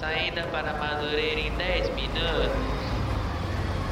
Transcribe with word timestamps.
Saída 0.00 0.42
para 0.52 0.74
Madureira 0.74 1.40
em 1.40 1.50
10 1.52 1.94
minutos. 1.94 2.50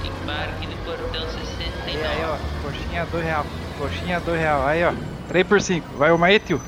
Embarque 0.04 0.66
no 0.66 0.76
portão 0.84 1.22
69. 1.22 1.90
Aí, 1.90 2.04
aí, 2.04 2.24
ó. 2.24 2.36
Coxinha 2.62 3.06
2 3.06 3.24
real. 3.24 3.46
Coxinha 3.78 4.20
2 4.20 4.40
real. 4.40 4.66
Aí, 4.66 4.84
ó. 4.84 4.92
3 5.28 5.46
por 5.46 5.60
5. 5.60 5.96
Vai 5.96 6.12
uma 6.12 6.26
aí, 6.26 6.38
tio. 6.38 6.60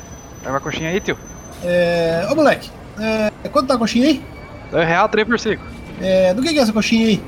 Vai 0.42 0.52
uma 0.52 0.60
coxinha 0.60 0.90
aí, 0.90 1.00
tio. 1.00 1.18
É. 1.62 2.26
Ô 2.30 2.34
moleque, 2.34 2.70
é, 2.98 3.30
quanto 3.48 3.68
tá 3.68 3.74
a 3.74 3.78
coxinha 3.78 4.06
aí? 4.08 4.24
2 4.70 4.86
real, 4.86 5.08
3 5.08 5.26
por 5.28 5.38
5. 5.38 5.62
É, 6.00 6.34
do 6.34 6.42
que, 6.42 6.52
que 6.52 6.58
é 6.58 6.62
essa 6.62 6.72
coxinha 6.72 7.06
aí? 7.06 7.22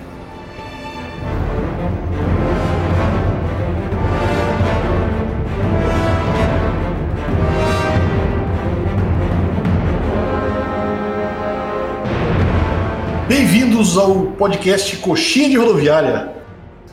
Bem-vindos 13.98 14.27
ao 14.29 14.33
podcast 14.37 14.97
Coxinha 14.98 15.48
de 15.48 15.57
Rodoviária. 15.57 16.33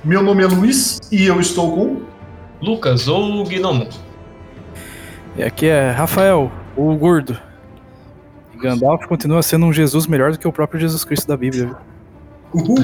Meu 0.04 0.24
nome 0.24 0.44
é 0.44 0.48
Luiz 0.48 1.00
e 1.12 1.26
eu 1.26 1.40
estou 1.40 1.72
com. 1.72 2.02
Lucas 2.60 3.08
ou 3.08 3.44
Gnomo? 3.44 3.88
E 5.38 5.44
aqui 5.44 5.68
é 5.68 5.92
Rafael, 5.92 6.52
o 6.76 6.96
gordo. 6.96 7.38
E 8.54 8.58
Gandalf 8.58 9.06
continua 9.06 9.44
sendo 9.44 9.68
um 9.68 9.74
Jesus 9.74 10.08
melhor 10.08 10.32
do 10.32 10.40
que 10.40 10.48
o 10.48 10.52
próprio 10.52 10.80
Jesus 10.80 11.06
Cristo 11.06 11.28
da 11.28 11.38
Bíblia. 11.38 11.76
Uhul. 12.52 12.76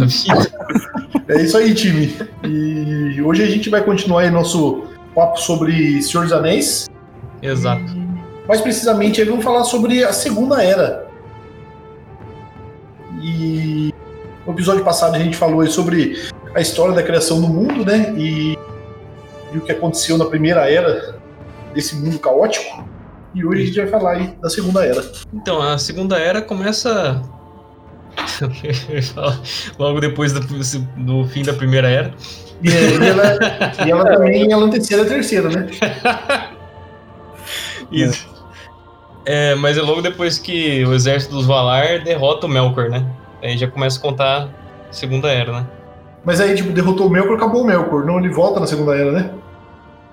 É 1.27 1.41
isso 1.41 1.57
aí, 1.57 1.73
time. 1.73 2.15
E 2.43 3.19
hoje 3.21 3.43
a 3.43 3.47
gente 3.47 3.71
vai 3.71 3.83
continuar 3.83 4.21
aí 4.21 4.29
nosso 4.29 4.83
papo 5.15 5.39
sobre 5.39 5.99
Senhor 6.01 6.23
dos 6.23 6.33
Anéis. 6.33 6.87
Exato. 7.41 7.91
Mais 8.47 8.61
precisamente, 8.61 9.19
aí 9.19 9.27
vamos 9.27 9.43
falar 9.43 9.63
sobre 9.63 10.03
a 10.03 10.13
Segunda 10.13 10.63
Era. 10.63 11.07
E 13.19 13.91
no 14.45 14.53
episódio 14.53 14.83
passado 14.83 15.15
a 15.15 15.19
gente 15.19 15.37
falou 15.37 15.65
sobre 15.67 16.21
a 16.55 16.61
história 16.61 16.93
da 16.93 17.03
criação 17.03 17.39
do 17.39 17.47
mundo, 17.47 17.85
né? 17.85 18.13
E, 18.17 18.57
e 19.53 19.57
o 19.57 19.61
que 19.61 19.71
aconteceu 19.71 20.17
na 20.17 20.25
Primeira 20.25 20.69
Era 20.69 21.15
desse 21.73 21.95
mundo 21.95 22.19
caótico. 22.19 22.83
E 23.33 23.45
hoje 23.45 23.63
a 23.63 23.65
gente 23.65 23.79
vai 23.79 23.87
falar 23.87 24.11
aí 24.17 24.35
da 24.41 24.49
Segunda 24.49 24.85
Era. 24.85 25.09
Então, 25.33 25.61
a 25.61 25.77
segunda 25.77 26.17
era 26.17 26.41
começa. 26.41 27.21
Logo 29.79 30.01
depois 30.01 30.33
do, 30.33 30.41
do 30.97 31.25
fim 31.29 31.43
da 31.43 31.53
primeira 31.53 31.89
era. 31.89 32.13
E, 32.61 32.69
e 32.69 33.07
ela, 33.07 33.39
e 33.87 33.91
ela 33.91 34.03
também 34.15 34.51
ela 34.51 34.65
antecede 34.65 35.01
a 35.01 35.05
terceira, 35.05 35.49
né? 35.49 35.67
Isso. 37.89 38.29
É, 39.25 39.55
mas 39.55 39.77
é 39.77 39.81
logo 39.81 40.01
depois 40.01 40.37
que 40.37 40.83
o 40.85 40.93
exército 40.93 41.35
dos 41.35 41.45
Valar 41.45 42.03
derrota 42.03 42.47
o 42.47 42.49
Melkor, 42.49 42.89
né? 42.89 43.05
Aí 43.41 43.57
já 43.57 43.67
começa 43.67 43.97
a 43.97 44.01
contar 44.01 44.49
a 44.89 44.93
segunda 44.93 45.29
era, 45.29 45.51
né? 45.51 45.67
Mas 46.23 46.39
aí, 46.39 46.53
tipo, 46.55 46.71
derrotou 46.71 47.07
o 47.07 47.09
Melkor, 47.09 47.35
acabou 47.35 47.63
o 47.63 47.65
Melkor. 47.65 48.05
Não, 48.05 48.19
ele 48.19 48.29
volta 48.29 48.59
na 48.59 48.67
Segunda 48.67 48.95
Era, 48.95 49.11
né? 49.11 49.31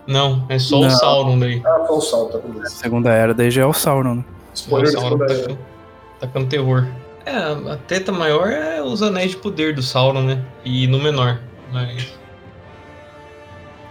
Não, 0.06 0.46
é 0.48 0.58
só 0.58 0.78
o 0.78 0.82
Não. 0.84 0.90
Sauron 0.90 1.38
daí. 1.38 1.60
Ah, 1.66 1.84
só 1.86 1.98
o 1.98 2.00
salto, 2.00 2.32
tá 2.32 2.38
A 2.38 2.50
beleza. 2.50 2.70
segunda 2.76 3.10
era 3.12 3.34
daí 3.34 3.50
já 3.50 3.60
é 3.62 3.66
o 3.66 3.74
Sauron, 3.74 4.14
né? 4.14 4.24
O 4.30 4.54
Spoiler 4.54 4.90
da 4.90 4.98
Sauron 5.00 5.18
Segunda 5.18 5.32
Era. 5.34 5.42
tacando, 5.42 5.58
tacando 6.18 6.46
terror. 6.46 6.86
É, 7.26 7.36
a 7.72 7.76
treta 7.86 8.10
maior 8.10 8.48
é 8.48 8.80
os 8.82 9.02
anéis 9.02 9.32
de 9.32 9.36
poder 9.36 9.74
do 9.74 9.82
Sauron, 9.82 10.22
né? 10.22 10.42
E 10.64 10.86
no 10.86 10.98
menor. 10.98 11.40
Mas. 11.70 12.14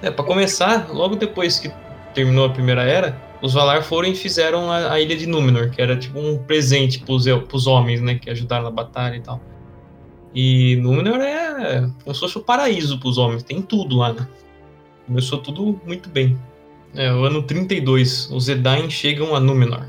É, 0.02 0.10
pra 0.10 0.26
começar, 0.26 0.88
logo 0.92 1.16
depois 1.16 1.60
que 1.60 1.72
terminou 2.16 2.46
a 2.46 2.50
primeira 2.50 2.82
era, 2.84 3.16
os 3.42 3.54
Valar 3.54 3.84
foram 3.84 4.10
e 4.10 4.16
fizeram 4.16 4.72
a, 4.72 4.94
a 4.94 5.00
ilha 5.00 5.16
de 5.16 5.28
Númenor, 5.28 5.70
que 5.70 5.82
era 5.82 5.96
tipo 5.98 6.20
um 6.20 6.38
presente 6.38 7.00
pros, 7.00 7.26
pros 7.48 7.68
homens, 7.68 8.02
né? 8.02 8.16
Que 8.16 8.30
ajudaram 8.30 8.64
na 8.64 8.72
batalha 8.72 9.16
e 9.16 9.22
tal. 9.22 9.42
E 10.34 10.76
Númenor 10.78 11.20
é 11.22 11.90
como 12.04 12.14
se 12.14 12.20
fosse 12.20 12.38
o 12.38 12.42
paraíso 12.42 13.00
pros 13.00 13.18
homens, 13.18 13.44
tem 13.44 13.62
tudo 13.62 13.98
lá, 13.98 14.14
né? 14.14 14.28
Começou 15.06 15.40
tudo 15.40 15.80
muito 15.86 16.10
bem. 16.10 16.38
É, 16.94 17.14
o 17.14 17.24
ano 17.24 17.44
32, 17.44 18.30
os 18.32 18.50
Edain 18.50 18.90
chegam 18.90 19.36
a 19.36 19.40
Númenor. 19.40 19.86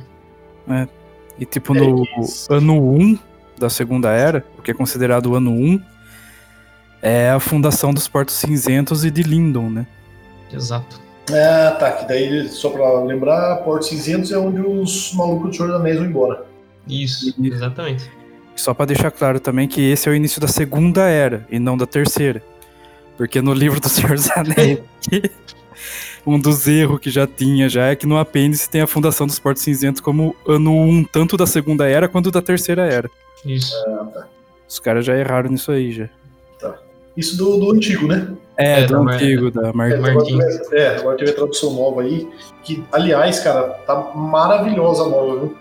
E 1.38 1.46
tipo, 1.46 1.72
no 1.72 2.04
É 2.04 2.20
isso. 2.20 2.52
ano 2.52 2.94
1 2.94 3.18
da 3.58 3.70
segunda 3.70 4.10
era, 4.10 4.44
o 4.58 4.62
que 4.62 4.70
é 4.70 4.74
considerado 4.74 5.26
o 5.26 5.34
ano 5.34 5.50
1, 5.50 5.80
é 7.00 7.30
a 7.30 7.40
fundação 7.40 7.92
dos 7.94 8.08
Portos 8.08 8.34
Cinzentos 8.34 9.04
e 9.04 9.10
de 9.10 9.22
Lindon, 9.22 9.70
né? 9.70 9.86
Exato. 10.52 11.00
Ah, 11.32 11.76
tá. 11.78 11.92
Que 11.92 12.08
daí, 12.08 12.48
só 12.48 12.70
pra 12.70 13.00
lembrar, 13.02 13.56
Porto 13.58 13.86
Cinzentos 13.86 14.32
é 14.32 14.38
onde 14.38 14.60
os 14.60 15.12
malucos 15.14 15.50
do 15.50 15.56
Senhor 15.56 15.68
dos 15.68 15.80
Anéis 15.80 15.96
vão 15.98 16.06
embora. 16.06 16.44
Isso, 16.86 17.34
exatamente. 17.42 18.10
Só 18.56 18.74
pra 18.74 18.86
deixar 18.86 19.10
claro 19.10 19.38
também 19.38 19.68
que 19.68 19.80
esse 19.80 20.08
é 20.08 20.12
o 20.12 20.14
início 20.14 20.40
da 20.40 20.48
segunda 20.48 21.02
era 21.08 21.46
e 21.50 21.58
não 21.58 21.76
da 21.76 21.86
terceira. 21.86 22.42
Porque 23.16 23.40
no 23.40 23.52
livro 23.52 23.80
do 23.80 23.88
Senhor 23.88 24.14
dos 24.14 24.30
Anéis, 24.30 24.80
um 26.26 26.38
dos 26.38 26.66
erros 26.66 26.98
que 27.00 27.10
já 27.10 27.26
tinha 27.26 27.68
já 27.68 27.86
é 27.86 27.96
que 27.96 28.06
no 28.06 28.18
apêndice 28.18 28.68
tem 28.68 28.80
a 28.80 28.86
fundação 28.86 29.26
dos 29.26 29.38
Portos 29.38 29.62
Cinzentos 29.62 30.00
como 30.00 30.34
ano 30.46 30.72
1, 30.72 31.04
tanto 31.04 31.36
da 31.36 31.46
segunda 31.46 31.88
era 31.88 32.08
quanto 32.08 32.30
da 32.30 32.42
terceira 32.42 32.86
era. 32.86 33.10
Isso. 33.44 33.74
Ah, 33.86 34.06
tá. 34.12 34.26
Os 34.68 34.78
caras 34.78 35.04
já 35.06 35.16
erraram 35.16 35.50
nisso 35.50 35.70
aí 35.70 35.92
já. 35.92 36.08
Isso 37.18 37.36
do, 37.36 37.58
do 37.58 37.72
antigo, 37.72 38.06
né? 38.06 38.34
É, 38.56 38.80
É, 38.80 38.86
do 38.86 38.92
da 38.94 39.02
Mar- 39.02 39.14
antigo, 39.14 39.50
da 39.50 39.72
Mar... 39.72 39.90
É, 39.90 39.94
agora, 39.96 40.24
é, 40.72 40.86
agora 40.96 41.16
teve 41.18 41.30
a 41.30 41.34
tradução 41.34 41.74
nova 41.74 42.02
aí, 42.02 42.26
que, 42.64 42.82
aliás, 42.92 43.40
cara, 43.40 43.62
tá 43.86 44.12
maravilhosa 44.14 45.02
a 45.04 45.08
nova, 45.08 45.38
viu? 45.40 45.56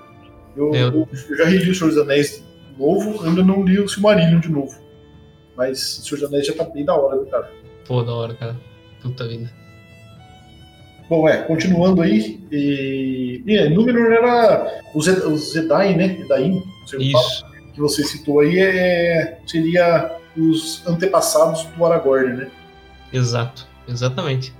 Eu, 0.55 0.73
eu- 0.73 1.07
eu- 1.29 1.35
já 1.37 1.45
reli 1.45 1.69
o 1.69 1.75
Senhor 1.75 1.89
dos 1.89 1.97
Anéis 1.99 2.43
novo, 2.77 3.23
ainda 3.25 3.43
não 3.43 3.63
li 3.63 3.79
o 3.79 3.87
Silmarillion 3.87 4.39
de 4.39 4.49
novo. 4.49 4.75
Mas 5.55 5.99
o 5.99 6.01
Senhor 6.05 6.19
dos 6.21 6.29
Anéis 6.29 6.45
já 6.47 6.53
tá 6.53 6.63
bem 6.63 6.85
da 6.85 6.95
hora, 6.95 7.17
viu, 7.17 7.25
cara? 7.27 7.51
Pô, 7.87 8.03
da 8.03 8.13
hora, 8.13 8.33
cara. 8.35 8.55
Puta 9.01 9.27
vida. 9.27 9.49
Bom, 11.09 11.27
é, 11.29 11.37
continuando 11.37 12.01
aí, 12.01 12.39
e, 12.51 13.41
e 13.45 13.57
é, 13.57 13.69
Númenor 13.69 14.11
era 14.11 14.81
os, 14.93 15.05
Zed- 15.05 15.23
os 15.25 15.53
Zedain, 15.53 15.95
né? 15.95 16.17
Isso. 16.99 17.45
que 17.73 17.79
você 17.79 18.03
citou 18.03 18.41
aí, 18.41 18.59
é, 18.59 19.37
seria 19.47 20.11
os 20.37 20.85
antepassados 20.87 21.63
do 21.63 21.85
Aragorn, 21.85 22.37
né? 22.37 22.51
Exato. 23.11 23.67
Exatamente. 23.87 24.53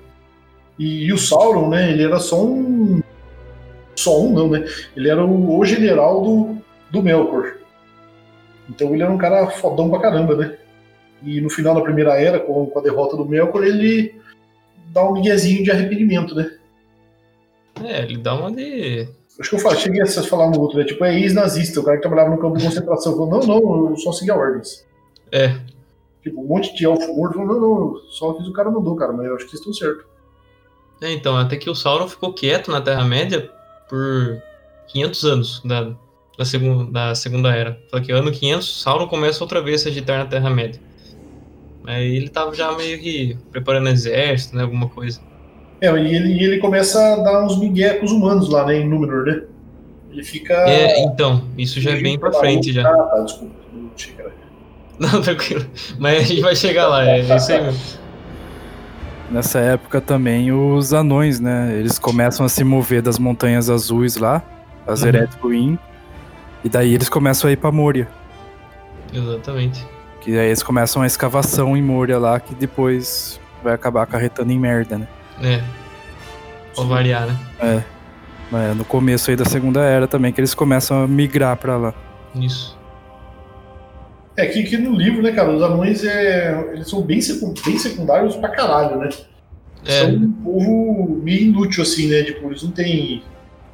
E, 0.80 1.06
e 1.06 1.14
o 1.14 1.18
Sauron, 1.18 1.70
né? 1.70 1.92
Ele 1.92 2.04
era 2.04 2.20
só 2.20 2.44
um. 2.44 3.02
Só 3.96 4.22
um, 4.22 4.34
não, 4.34 4.50
né? 4.50 4.66
Ele 4.96 5.10
era 5.10 5.24
o, 5.26 5.60
o 5.60 5.66
general 5.66 6.22
do, 6.22 6.58
do 6.92 7.02
Melkor. 7.02 7.58
Então 8.70 8.94
ele 8.94 9.04
era 9.04 9.12
um 9.12 9.18
cara 9.18 9.48
fodão 9.48 9.90
pra 9.90 10.00
caramba, 10.00 10.36
né? 10.36 10.58
E 11.24 11.42
no 11.42 11.50
final 11.50 11.74
da 11.74 11.82
primeira 11.82 12.20
era, 12.20 12.40
com, 12.40 12.68
com 12.68 12.80
a 12.80 12.82
derrota 12.82 13.18
do 13.18 13.26
Melkor, 13.26 13.64
ele 13.64 14.16
dá 14.88 15.04
um 15.04 15.14
miguezinho 15.14 15.64
de 15.64 15.72
arrependimento, 15.72 16.36
né? 16.36 16.52
É, 17.84 18.04
ele 18.04 18.18
dá 18.18 18.36
uma 18.36 18.52
de. 18.52 19.08
Acho 19.40 19.50
que 19.52 19.56
eu 19.56 19.60
falei, 19.60 19.80
cheguei 19.80 20.02
a 20.02 20.08
falar 20.08 20.50
no 20.50 20.60
outro, 20.60 20.78
né? 20.78 20.84
Tipo, 20.84 21.06
é 21.06 21.16
ex-nazista, 21.16 21.80
o 21.80 21.84
cara 21.84 21.98
que 21.98 22.02
trabalhava 22.02 22.32
no 22.32 22.42
campo 22.42 22.58
de 22.58 22.66
concentração. 22.66 23.14
Falou, 23.14 23.30
não, 23.30 23.40
não, 23.40 23.90
eu 23.92 23.98
só 23.98 24.12
segui 24.12 24.32
ordens. 24.32 24.87
É, 25.32 25.60
Tipo, 26.28 26.42
um 26.42 26.46
monte 26.46 26.76
de 26.76 26.86
elfo 26.86 27.14
morto 27.16 27.36
falou, 27.36 27.60
não, 27.60 27.80
não, 27.94 28.02
só 28.10 28.36
fiz 28.36 28.48
o 28.48 28.52
cara 28.52 28.70
mandou, 28.70 28.96
cara, 28.98 29.14
mas 29.14 29.26
eu 29.26 29.36
acho 29.36 29.46
que 29.46 29.52
vocês 29.52 29.62
estão 29.62 29.74
certo. 29.74 30.06
É, 31.02 31.12
então, 31.14 31.38
até 31.38 31.56
que 31.56 31.70
o 31.70 31.76
Sauron 31.76 32.08
ficou 32.08 32.34
quieto 32.34 32.70
na 32.70 32.82
Terra-média 32.82 33.50
por 33.88 34.42
500 34.88 35.24
anos 35.24 35.62
da, 35.64 35.94
da, 36.38 36.44
segun, 36.44 36.92
da 36.92 37.16
Segunda 37.16 37.56
Era. 37.56 37.80
Só 37.90 38.02
que 38.02 38.12
ano 38.12 38.32
500, 38.32 38.82
Sauron 38.82 39.08
começa 39.08 39.42
outra 39.42 39.62
vez 39.62 39.82
a 39.82 39.84
se 39.84 39.90
agitar 39.90 40.18
na 40.18 40.26
Terra-média. 40.26 40.82
Aí 41.86 42.18
ele 42.18 42.28
tava 42.28 42.54
já 42.54 42.76
meio 42.76 43.00
que 43.00 43.38
preparando 43.52 43.88
exército, 43.88 44.58
né, 44.58 44.64
alguma 44.64 44.90
coisa. 44.90 45.22
É, 45.80 45.90
e 45.92 46.16
ele, 46.16 46.44
ele 46.44 46.58
começa 46.58 47.00
a 47.00 47.24
dar 47.24 47.46
uns 47.46 47.58
migué 47.58 47.94
com 47.94 48.06
os 48.06 48.12
humanos 48.12 48.50
lá, 48.50 48.66
né, 48.66 48.80
em 48.80 48.90
Númenor, 48.90 49.24
né? 49.24 49.44
Ele 50.12 50.24
fica... 50.24 50.54
É, 50.68 51.00
então, 51.04 51.48
isso 51.58 51.80
já 51.80 51.92
é 51.92 52.02
bem 52.02 52.20
pra 52.20 52.34
frente 52.34 52.74
já. 52.74 52.90
Ah, 52.90 53.04
tá, 53.04 53.20
desculpa. 53.22 53.56
Não 53.72 53.92
era- 54.18 54.27
Não, 55.00 55.22
tranquilo. 55.22 55.66
Mas 56.00 56.18
a 56.18 56.24
gente 56.24 56.42
vai 56.42 56.56
chegar 56.56 56.88
lá, 56.88 57.06
é 57.08 57.20
isso 57.20 57.52
aí 57.52 57.62
mesmo. 57.62 57.80
Nessa 59.30 59.60
época 59.60 60.00
também 60.00 60.52
os 60.52 60.94
anões, 60.94 61.40
né? 61.40 61.74
Eles 61.78 62.00
começam 62.00 62.46
a 62.46 62.50
se 62.50 62.64
mover 62.64 63.02
das 63.02 63.20
montanhas 63.20 63.70
azuis 63.70 64.16
lá, 64.16 64.42
as 64.88 65.04
Uhum. 65.04 65.12
Ruin, 65.42 65.80
e 66.64 66.70
daí 66.70 66.94
eles 66.94 67.10
começam 67.10 67.50
a 67.50 67.54
ir 67.54 67.58
pra 67.58 67.72
Moria. 67.72 68.08
Exatamente. 69.14 69.86
Que 70.22 70.38
aí 70.38 70.48
eles 70.48 70.64
começam 70.64 71.02
a 71.02 71.06
escavação 71.08 71.76
em 71.76 71.82
Moria 71.82 72.18
lá, 72.18 72.40
que 72.40 72.56
depois 72.56 73.40
vai 73.64 73.74
acabar 73.74 74.04
acarretando 74.04 74.52
em 74.52 74.60
merda, 74.60 74.98
né? 74.98 75.08
É. 75.44 75.62
Pra 76.74 76.86
variar, 76.86 77.28
né? 77.28 77.84
É, 78.54 78.74
no 78.74 78.86
começo 78.86 79.30
aí 79.30 79.36
da 79.36 79.46
Segunda 79.46 79.82
Era 79.82 80.08
também, 80.08 80.32
que 80.32 80.40
eles 80.40 80.54
começam 80.54 81.04
a 81.04 81.08
migrar 81.08 81.58
pra 81.58 81.76
lá. 81.76 81.94
Isso. 82.34 82.77
É 84.38 84.46
que, 84.46 84.64
que 84.64 84.78
no 84.78 84.92
livro, 84.96 85.22
né, 85.24 85.32
cara, 85.32 85.50
os 85.52 85.62
anões 85.64 86.04
é, 86.06 86.70
eles 86.74 86.88
são 86.88 87.02
bem, 87.02 87.20
secun- 87.20 87.54
bem 87.66 87.78
secundários 87.80 88.36
pra 88.36 88.50
caralho, 88.50 88.98
né? 89.00 89.10
É, 89.84 90.02
São 90.02 90.10
um 90.12 90.32
povo 90.32 91.20
meio 91.24 91.42
inútil, 91.44 91.82
assim, 91.82 92.08
né? 92.08 92.22
Tipo, 92.24 92.48
eles 92.48 92.62
não 92.62 92.72
têm. 92.72 93.24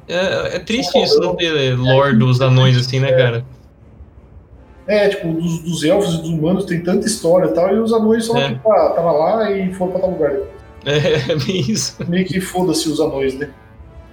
é, 0.08 0.56
é 0.56 0.58
triste 0.58 0.98
isso 1.02 1.20
não 1.20 1.36
ter 1.36 1.76
lore 1.76 2.16
dos 2.16 2.40
anões 2.40 2.78
assim, 2.78 2.98
né, 2.98 3.12
cara? 3.12 3.44
É, 4.86 5.08
tipo, 5.08 5.32
dos, 5.32 5.60
dos 5.62 5.84
elfos 5.84 6.14
e 6.14 6.18
dos 6.22 6.28
humanos 6.30 6.64
tem 6.66 6.82
tanta 6.82 7.06
história 7.06 7.46
e 7.50 7.52
tal, 7.54 7.74
e 7.74 7.78
os 7.78 7.92
anões 7.92 8.24
só, 8.26 8.36
É. 8.38 8.48
tipo, 8.48 8.70
ah, 8.70 8.90
tava 8.90 9.12
lá 9.12 9.50
e 9.50 9.72
foram 9.74 9.92
pra 9.92 10.00
tal 10.00 10.10
lugar. 10.10 10.32
É, 10.84 10.96
é 11.32 11.36
bem 11.36 11.60
isso. 11.60 11.96
Meio 12.08 12.24
que 12.26 12.40
foda-se 12.40 12.88
os 12.88 13.00
anões, 13.00 13.34
né? 13.38 13.50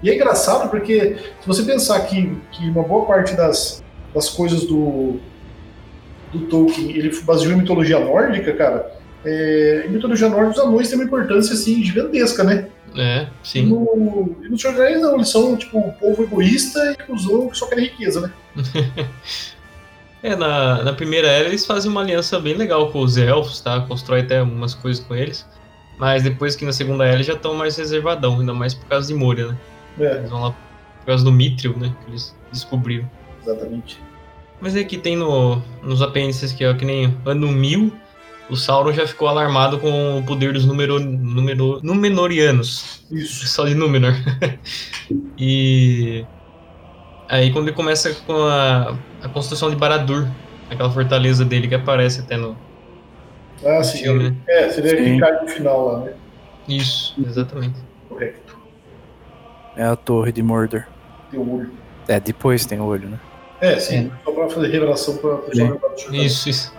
E 0.03 0.09
é 0.09 0.15
engraçado 0.15 0.69
porque, 0.69 1.15
se 1.42 1.48
você 1.48 1.63
pensar 1.63 2.00
que, 2.01 2.36
que 2.51 2.69
uma 2.69 2.83
boa 2.83 3.06
parte 3.06 3.36
das, 3.36 3.83
das 4.15 4.30
coisas 4.30 4.65
do, 4.65 5.19
do 6.31 6.39
Tolkien 6.48 6.92
ele 6.92 7.12
baseou 7.24 7.54
em 7.54 7.57
mitologia 7.57 8.00
nórdica, 8.00 8.54
cara, 8.54 8.92
é, 9.24 9.86
em 9.88 9.92
mitologia 9.92 10.30
nórdica 10.30 10.62
os 10.62 10.68
anões 10.68 10.89
têm 10.89 10.98
uma 10.98 11.06
importância, 11.06 11.54
assim, 11.54 11.83
gigantesca, 11.83 12.44
né? 12.44 12.68
É, 12.95 13.28
sim. 13.42 13.68
no, 13.68 14.36
e 14.44 14.50
no 14.50 14.60
Senhor 14.60 14.74
dos 14.74 14.81
Anéis, 14.81 15.01
não, 15.01 15.16
eles 15.16 15.30
são, 15.30 15.56
tipo, 15.56 15.78
um 15.80 15.92
povo 15.92 16.24
egoísta 16.24 16.92
e 16.92 17.04
cuzão 17.04 17.48
que 17.48 17.57
só 17.57 17.68
querem 17.68 17.86
riqueza, 17.86 18.22
né? 18.22 18.31
É, 20.24 20.36
na, 20.36 20.83
na 20.83 20.94
primeira 20.94 21.28
era 21.28 21.48
eles 21.48 21.66
fazem 21.66 21.89
uma 21.89 22.01
aliança 22.01 22.39
bem 22.39 22.54
legal 22.54 22.92
com 22.92 23.00
os 23.00 23.18
elfos, 23.18 23.60
tá? 23.60 23.81
Constrói 23.81 24.22
até 24.22 24.42
umas 24.42 24.75
coisas 24.75 25.04
com 25.04 25.16
eles. 25.16 25.48
Mas 25.98 26.24
depois 26.24 26.56
que 26.56 26.63
na 26.63 26.72
segunda 26.72 27.06
era 27.06 27.16
eles 27.16 27.25
já 27.25 27.34
estão 27.34 27.56
mais 27.56 27.75
reservadão, 27.75 28.39
ainda 28.39 28.54
mais 28.54 28.74
por 28.74 28.88
causa 28.88 29.07
de 29.07 29.16
Moria, 29.16 29.48
né? 29.48 29.57
É, 30.00 30.18
Eles 30.18 30.30
vão 30.30 30.42
lá 30.42 30.51
por 30.51 31.06
causa 31.07 31.24
do 31.24 31.31
Mithril, 31.31 31.75
né? 31.77 31.94
Que 32.04 32.12
eles 32.12 32.36
descobriram. 32.51 33.10
exatamente. 33.42 34.00
Mas 34.62 34.75
aqui 34.75 34.98
tem 34.98 35.16
no, 35.16 35.62
nos 35.81 36.02
apêndices 36.02 36.52
que 36.52 36.63
é 36.63 36.74
que 36.74 36.86
nem 36.86 37.18
ano 37.25 37.48
1000, 37.48 37.92
o 38.50 38.56
Sauron 38.56 38.94
já 38.94 39.08
ficou 39.08 39.28
alarmado 39.28 39.80
com 39.80 40.19
o 40.19 40.24
poder 40.24 40.54
dos 40.54 40.66
numero, 40.66 41.00
numero, 41.00 41.80
Númenóreanos. 41.81 43.04
Isso. 43.10 43.48
Só 43.48 43.66
de 43.66 43.74
Númenor. 43.74 44.13
e 45.38 46.24
aí 47.28 47.52
quando 47.52 47.68
ele 47.68 47.75
começa 47.75 48.13
com 48.28 48.34
a, 48.46 48.96
a 49.24 49.30
construção 49.30 49.69
de 49.69 49.75
Baradur, 49.75 50.28
aquela 50.69 50.92
fortaleza 50.92 51.44
dele 51.44 51.68
que 51.68 51.75
aparece 51.75 52.22
até 52.22 52.38
no 52.38 52.56
Ah, 53.66 53.84
sim. 53.84 54.00
filme, 54.04 54.30
né? 54.30 54.36
É, 54.48 54.69
seria 54.69 54.98
Sim. 54.98 55.13
que 55.16 55.19
cai 55.19 55.42
no 55.42 55.48
final 55.48 55.86
lá, 55.88 56.00
né? 56.06 56.13
Isso, 56.68 57.16
exatamente. 57.25 57.75
Correto. 58.08 58.58
É 59.75 59.84
a 59.86 59.96
torre 59.96 60.31
de 60.31 60.44
Mordor. 60.44 60.84
Tem 61.31 61.40
o 61.40 61.56
olho. 61.58 61.72
É, 62.08 62.19
depois 62.19 62.66
tem 62.66 62.80
o 62.80 62.86
olho, 62.86 63.10
né? 63.10 63.19
É, 63.62 63.80
sim. 63.80 64.12
Só 64.25 64.31
pra 64.31 64.50
fazer 64.50 64.68
revelação 64.69 65.16
pessoa 65.18 65.38
do 65.48 65.56
Senhor 65.56 65.80
dos 65.80 66.13
Isso, 66.13 66.50
isso. 66.50 66.74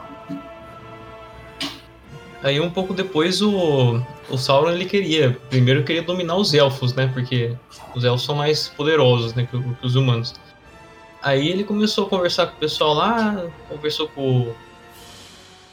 Aí 2.43 2.59
um 2.61 2.71
pouco 2.71 2.93
depois 2.93 3.41
o, 3.41 4.03
o 4.29 4.37
Sauron 4.37 4.73
ele 4.73 4.85
queria, 4.85 5.39
primeiro 5.49 5.85
queria 5.85 6.03
dominar 6.03 6.37
os 6.37 6.53
elfos, 6.53 6.93
né? 6.93 7.09
Porque 7.13 7.55
os 7.95 8.05
elfos 8.05 8.25
são 8.25 8.35
mais 8.35 8.67
poderosos, 8.69 9.33
né, 9.35 9.47
que, 9.49 9.57
que 9.57 9.87
os 9.87 9.95
humanos. 9.95 10.35
Aí 11.23 11.49
ele 11.49 11.63
começou 11.63 12.07
a 12.07 12.09
conversar 12.11 12.47
com 12.49 12.57
o 12.57 12.59
pessoal 12.59 12.95
lá, 12.95 13.47
conversou 13.69 14.09
com, 14.09 14.41
o- 14.41 14.55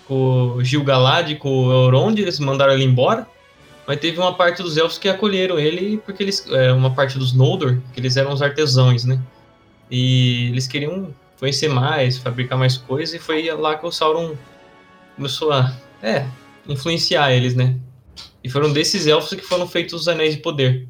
com 0.08 0.54
o 0.58 0.64
Gil-galad, 0.64 1.34
com 1.38 1.50
o 1.66 1.72
Elrond, 1.88 2.20
eles 2.20 2.40
mandaram 2.40 2.74
ele 2.74 2.84
embora. 2.84 3.26
Mas 3.88 4.00
teve 4.00 4.20
uma 4.20 4.36
parte 4.36 4.62
dos 4.62 4.78
elfos 4.78 5.00
que 5.00 5.10
acolheram 5.10 5.58
ele, 5.58 5.98
porque 6.06 6.22
eles, 6.22 6.46
é, 6.52 6.72
uma 6.72 6.92
parte 6.94 7.18
dos 7.18 7.34
Noldor, 7.34 7.80
que 7.92 8.00
eles 8.00 8.16
eram 8.16 8.32
os 8.32 8.44
artesãos, 8.44 9.04
né? 9.06 9.20
E 9.90 10.50
eles 10.50 10.68
queriam 10.68 11.14
conhecer 11.40 11.70
mais, 11.70 12.18
fabricar 12.18 12.58
mais 12.58 12.78
coisas, 12.78 13.16
e 13.16 13.20
foi 13.20 13.50
lá 13.52 13.78
que 13.78 13.86
o 13.86 13.92
Sauron 13.92 14.36
começou 15.16 15.52
a, 15.52 15.76
é, 16.02 16.26
influenciar 16.68 17.32
eles, 17.32 17.56
né? 17.56 17.78
E 18.44 18.50
foram 18.50 18.72
desses 18.72 19.08
elfos 19.08 19.38
que 19.38 19.46
foram 19.46 19.68
feitos 19.68 20.02
os 20.02 20.08
Anéis 20.08 20.36
de 20.36 20.42
Poder. 20.42 20.88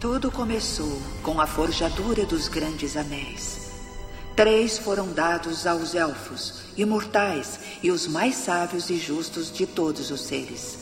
Tudo 0.00 0.30
começou 0.30 1.00
com 1.22 1.40
a 1.40 1.46
forjadura 1.46 2.24
dos 2.24 2.48
grandes 2.48 2.96
anéis. 2.96 3.70
Três 4.34 4.78
foram 4.78 5.12
dados 5.12 5.66
aos 5.66 5.94
elfos, 5.94 6.62
imortais 6.76 7.60
e 7.82 7.90
os 7.90 8.06
mais 8.06 8.34
sábios 8.36 8.88
e 8.88 8.96
justos 8.96 9.52
de 9.52 9.66
todos 9.66 10.10
os 10.10 10.22
seres. 10.22 10.78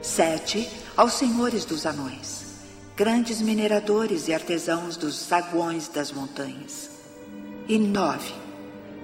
Sete 0.00 0.66
aos 0.96 1.12
senhores 1.12 1.66
dos 1.66 1.84
anões, 1.84 2.49
grandes 3.00 3.40
mineradores 3.40 4.28
e 4.28 4.34
artesãos 4.34 4.94
dos 4.94 5.18
saguões 5.18 5.88
das 5.88 6.12
montanhas. 6.12 6.90
E 7.66 7.78
nove, 7.78 8.34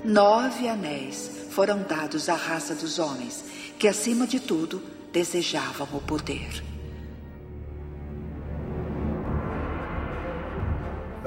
nove 0.04 0.68
anéis 0.68 1.46
foram 1.48 1.78
dados 1.78 2.28
à 2.28 2.34
raça 2.34 2.74
dos 2.74 2.98
homens, 2.98 3.42
que 3.78 3.88
acima 3.88 4.26
de 4.26 4.38
tudo 4.38 4.82
desejavam 5.10 5.88
o 5.94 6.00
poder. 6.02 6.62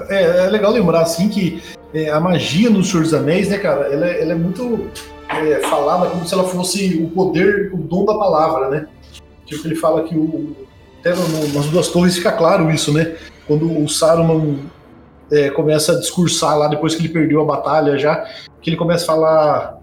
É, 0.07 0.45
é 0.45 0.49
legal 0.51 0.71
lembrar 0.71 1.01
assim 1.01 1.27
que 1.27 1.63
é, 1.91 2.11
a 2.11 2.19
magia 2.19 2.69
no 2.69 2.83
Senhor 2.83 3.01
dos 3.01 3.15
Anéis, 3.15 3.49
né, 3.49 3.57
cara, 3.57 3.87
ela, 3.87 4.05
é- 4.05 4.21
ela 4.21 4.33
é 4.33 4.35
muito 4.35 4.91
é, 5.27 5.59
falada 5.67 6.07
como 6.11 6.27
se 6.27 6.35
ela 6.35 6.43
fosse 6.43 7.01
o 7.01 7.09
poder, 7.09 7.73
o 7.73 7.77
dom 7.77 8.05
da 8.05 8.13
palavra, 8.13 8.69
né? 8.69 8.87
Tipo, 9.47 9.67
ele 9.67 9.75
fala 9.75 10.03
que 10.03 10.15
o. 10.15 10.68
Até 10.99 11.13
no- 11.15 11.53
nas 11.53 11.65
duas 11.67 11.87
torres 11.89 12.17
fica 12.17 12.31
claro 12.31 12.69
isso, 12.71 12.93
né? 12.93 13.15
Quando 13.47 13.81
o 13.83 13.87
Saruman 13.87 14.57
é, 15.31 15.49
começa 15.51 15.93
a 15.93 15.99
discursar 15.99 16.57
lá 16.57 16.67
depois 16.67 16.95
que 16.95 17.01
ele 17.01 17.09
perdeu 17.13 17.39
a 17.41 17.45
batalha 17.45 17.97
já, 17.99 18.25
que 18.61 18.69
ele 18.71 18.77
começa 18.77 19.03
a 19.03 19.07
falar. 19.07 19.79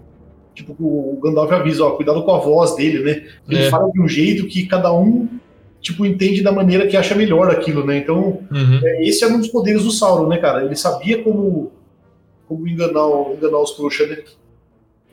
Tipo, 0.53 0.73
o 0.79 1.19
Gandalf 1.23 1.51
avisa, 1.53 1.85
ó, 1.85 1.91
cuidado 1.91 2.23
com 2.23 2.31
a 2.33 2.39
voz 2.39 2.75
dele, 2.75 2.99
né? 3.03 3.23
Ele 3.47 3.63
É. 3.65 3.69
fala 3.69 3.89
de 3.91 4.01
um 4.01 4.07
jeito 4.07 4.47
que 4.47 4.65
cada 4.65 4.91
um, 4.91 5.27
tipo, 5.79 6.05
entende 6.05 6.41
da 6.41 6.51
maneira 6.51 6.87
que 6.87 6.97
acha 6.97 7.13
melhor 7.15 7.49
aquilo, 7.51 7.85
né? 7.85 7.97
Então, 7.97 8.39
Uhum. 8.51 8.79
é, 8.83 9.07
esse 9.07 9.23
era 9.23 9.33
um 9.33 9.37
dos 9.39 9.47
poderes 9.49 9.83
do 9.83 9.91
Sauron, 9.91 10.27
né, 10.27 10.37
cara? 10.37 10.65
Ele 10.65 10.75
sabia 10.75 11.21
como, 11.23 11.71
como 12.47 12.67
enganar, 12.67 13.07
enganar 13.37 13.59
os 13.59 13.71
trouxas, 13.71 14.09
né? 14.09 14.17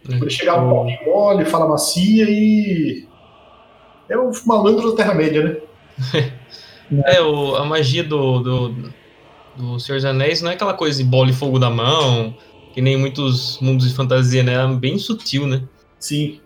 Ele 0.08 0.30
chegava 0.30 0.60
com 0.62 0.66
O- 0.72 0.74
pouquinho 0.74 0.98
mole, 1.06 1.44
fala 1.44 1.68
macia 1.68 2.24
e. 2.28 3.06
É 4.08 4.16
o 4.18 4.30
malandro 4.46 4.90
da 4.90 4.96
Terra-média, 4.96 5.42
né? 5.44 5.56
É, 7.06 7.20
o- 7.22 7.56
a 7.56 7.64
magia 7.64 8.04
do, 8.04 8.40
do, 8.40 8.68
do 9.56 9.80
Senhor 9.80 9.96
dos 9.96 10.04
Anéis 10.04 10.42
não 10.42 10.50
é 10.50 10.54
aquela 10.54 10.74
coisa 10.74 11.02
de 11.02 11.08
bola 11.08 11.30
e 11.30 11.32
fogo 11.32 11.58
da 11.58 11.70
mão, 11.70 12.36
que 12.74 12.82
nem 12.82 12.96
muitos 12.96 13.58
mundos 13.58 13.88
de 13.88 13.94
fantasia, 13.94 14.42
né? 14.42 14.52
É 14.62 14.66
bem 14.68 14.98
sutil, 14.98 15.46
né? 15.46 15.62
Sim. 15.98 16.40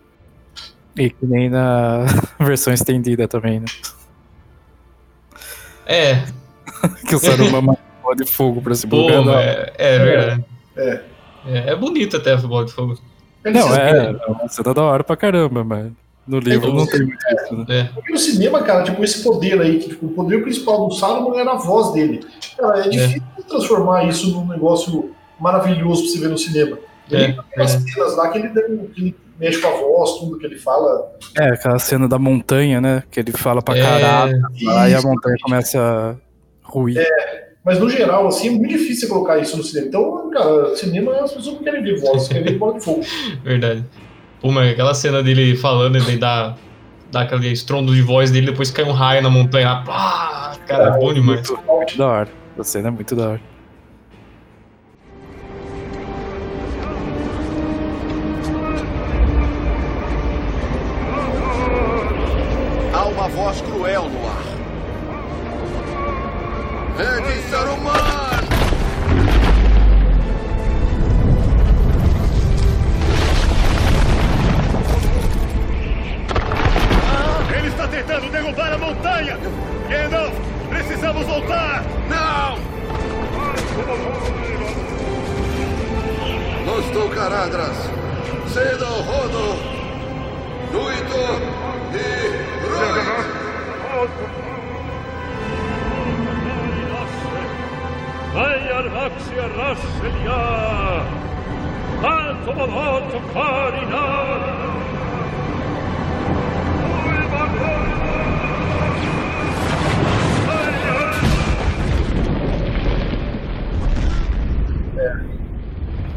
E 0.97 1.09
que 1.09 1.25
nem 1.25 1.49
na 1.49 2.05
versão 2.39 2.73
estendida 2.73 3.27
também, 3.27 3.59
né? 3.59 3.65
É, 5.85 6.23
Que 7.07 7.15
o 7.15 7.19
Saruman 7.19 7.75
bola 8.01 8.15
de 8.15 8.25
fogo 8.25 8.61
pra 8.61 8.73
se 8.75 8.87
bugar. 8.87 9.23
Não, 9.23 9.33
é, 9.37 9.73
é 9.77 9.99
verdade. 9.99 10.45
É. 10.77 11.01
É, 11.47 11.69
é 11.71 11.75
bonito 11.75 12.17
até 12.17 12.33
a 12.33 12.37
bola 12.37 12.65
de 12.65 12.71
fogo. 12.73 12.97
Ele 13.43 13.57
não 13.59 13.75
é, 13.75 14.11
é 14.11 14.25
uma 14.27 14.47
cena 14.47 14.73
da 14.73 14.83
hora 14.83 15.03
pra 15.03 15.15
caramba, 15.17 15.63
mas 15.63 15.91
no 16.29 16.37
livro 16.37 16.71
não 16.71 16.85
tem 16.85 16.99
muito 17.01 17.17
isso, 17.33 17.55
né? 17.55 17.65
É, 17.69 17.83
Porque 17.85 18.13
no 18.13 18.19
cinema, 18.19 18.61
cara, 18.61 18.83
tipo, 18.83 19.03
esse 19.03 19.23
poder 19.23 19.59
aí, 19.59 19.79
que 19.79 19.89
tipo, 19.89 20.05
o 20.05 20.09
poder 20.09 20.43
principal 20.43 20.87
do 20.87 20.93
Saruman 20.93 21.39
era 21.39 21.53
a 21.53 21.55
voz 21.55 21.91
dele. 21.91 22.23
Cara, 22.55 22.85
é 22.85 22.89
difícil 22.89 23.23
transformar 23.47 24.03
isso 24.07 24.29
num 24.29 24.47
negócio 24.47 25.11
maravilhoso 25.39 26.03
pra 26.03 26.11
você 26.11 26.19
ver 26.19 26.29
no 26.29 26.37
cinema. 26.37 26.77
É, 27.11 27.15
Ele 27.15 27.33
tem 27.33 27.43
umas 27.57 27.71
cenas 27.71 28.15
lá 28.15 28.29
que 28.29 28.37
ele, 28.37 28.49
que 28.49 29.01
ele 29.01 29.15
mexe 29.39 29.59
com 29.59 29.67
a 29.69 29.71
voz, 29.71 30.19
tudo 30.19 30.37
que 30.37 30.45
ele 30.45 30.57
fala. 30.57 31.11
É, 31.35 31.45
aquela 31.45 31.79
cena 31.79 32.07
da 32.07 32.19
montanha, 32.19 32.79
né? 32.79 33.01
Que 33.09 33.19
ele 33.19 33.31
fala 33.31 33.59
pra 33.63 33.75
É, 33.75 33.81
caralho, 33.81 34.41
aí 34.69 34.93
a 34.93 35.01
montanha 35.01 35.35
começa 35.41 35.79
a 35.81 36.15
ruir. 36.61 37.03
Mas 37.65 37.79
no 37.79 37.89
geral, 37.89 38.27
assim, 38.27 38.49
é 38.49 38.51
muito 38.51 38.69
difícil 38.69 39.01
você 39.01 39.07
colocar 39.07 39.37
isso 39.39 39.57
no 39.57 39.63
cinema. 39.63 39.87
Então, 39.87 40.29
cara, 40.29 40.75
cinema 40.75 41.11
as 41.23 41.33
pessoas 41.33 41.55
não 41.55 41.63
querem 41.63 41.83
ver 41.83 41.99
voz, 41.99 42.27
querem 42.27 42.43
ver 42.43 42.57
bola 42.57 42.77
de 42.77 42.85
fogo. 42.85 43.01
verdade. 43.43 43.83
Pô, 44.41 44.51
mas 44.51 44.71
aquela 44.71 44.93
cena 44.93 45.21
dele 45.21 45.55
falando 45.55 45.97
e 45.97 46.01
daí 46.01 46.17
dá, 46.17 46.55
dá 47.11 47.21
aquele 47.21 47.51
estrondo 47.51 47.93
de 47.93 48.01
voz 48.01 48.31
dele, 48.31 48.47
depois 48.47 48.71
cai 48.71 48.85
um 48.85 48.91
raio 48.91 49.21
na 49.21 49.29
montanha. 49.29 49.83
Pá, 49.85 50.55
cara, 50.65 50.95
é 50.95 50.99
bom 50.99 51.13
demais. 51.13 51.49
Muito 51.67 51.97
da 51.97 52.07
hora. 52.07 52.29
A 52.57 52.63
cena 52.63 52.87
é 52.87 52.91
muito 52.91 53.15
da 53.15 53.29
hora. 53.29 53.41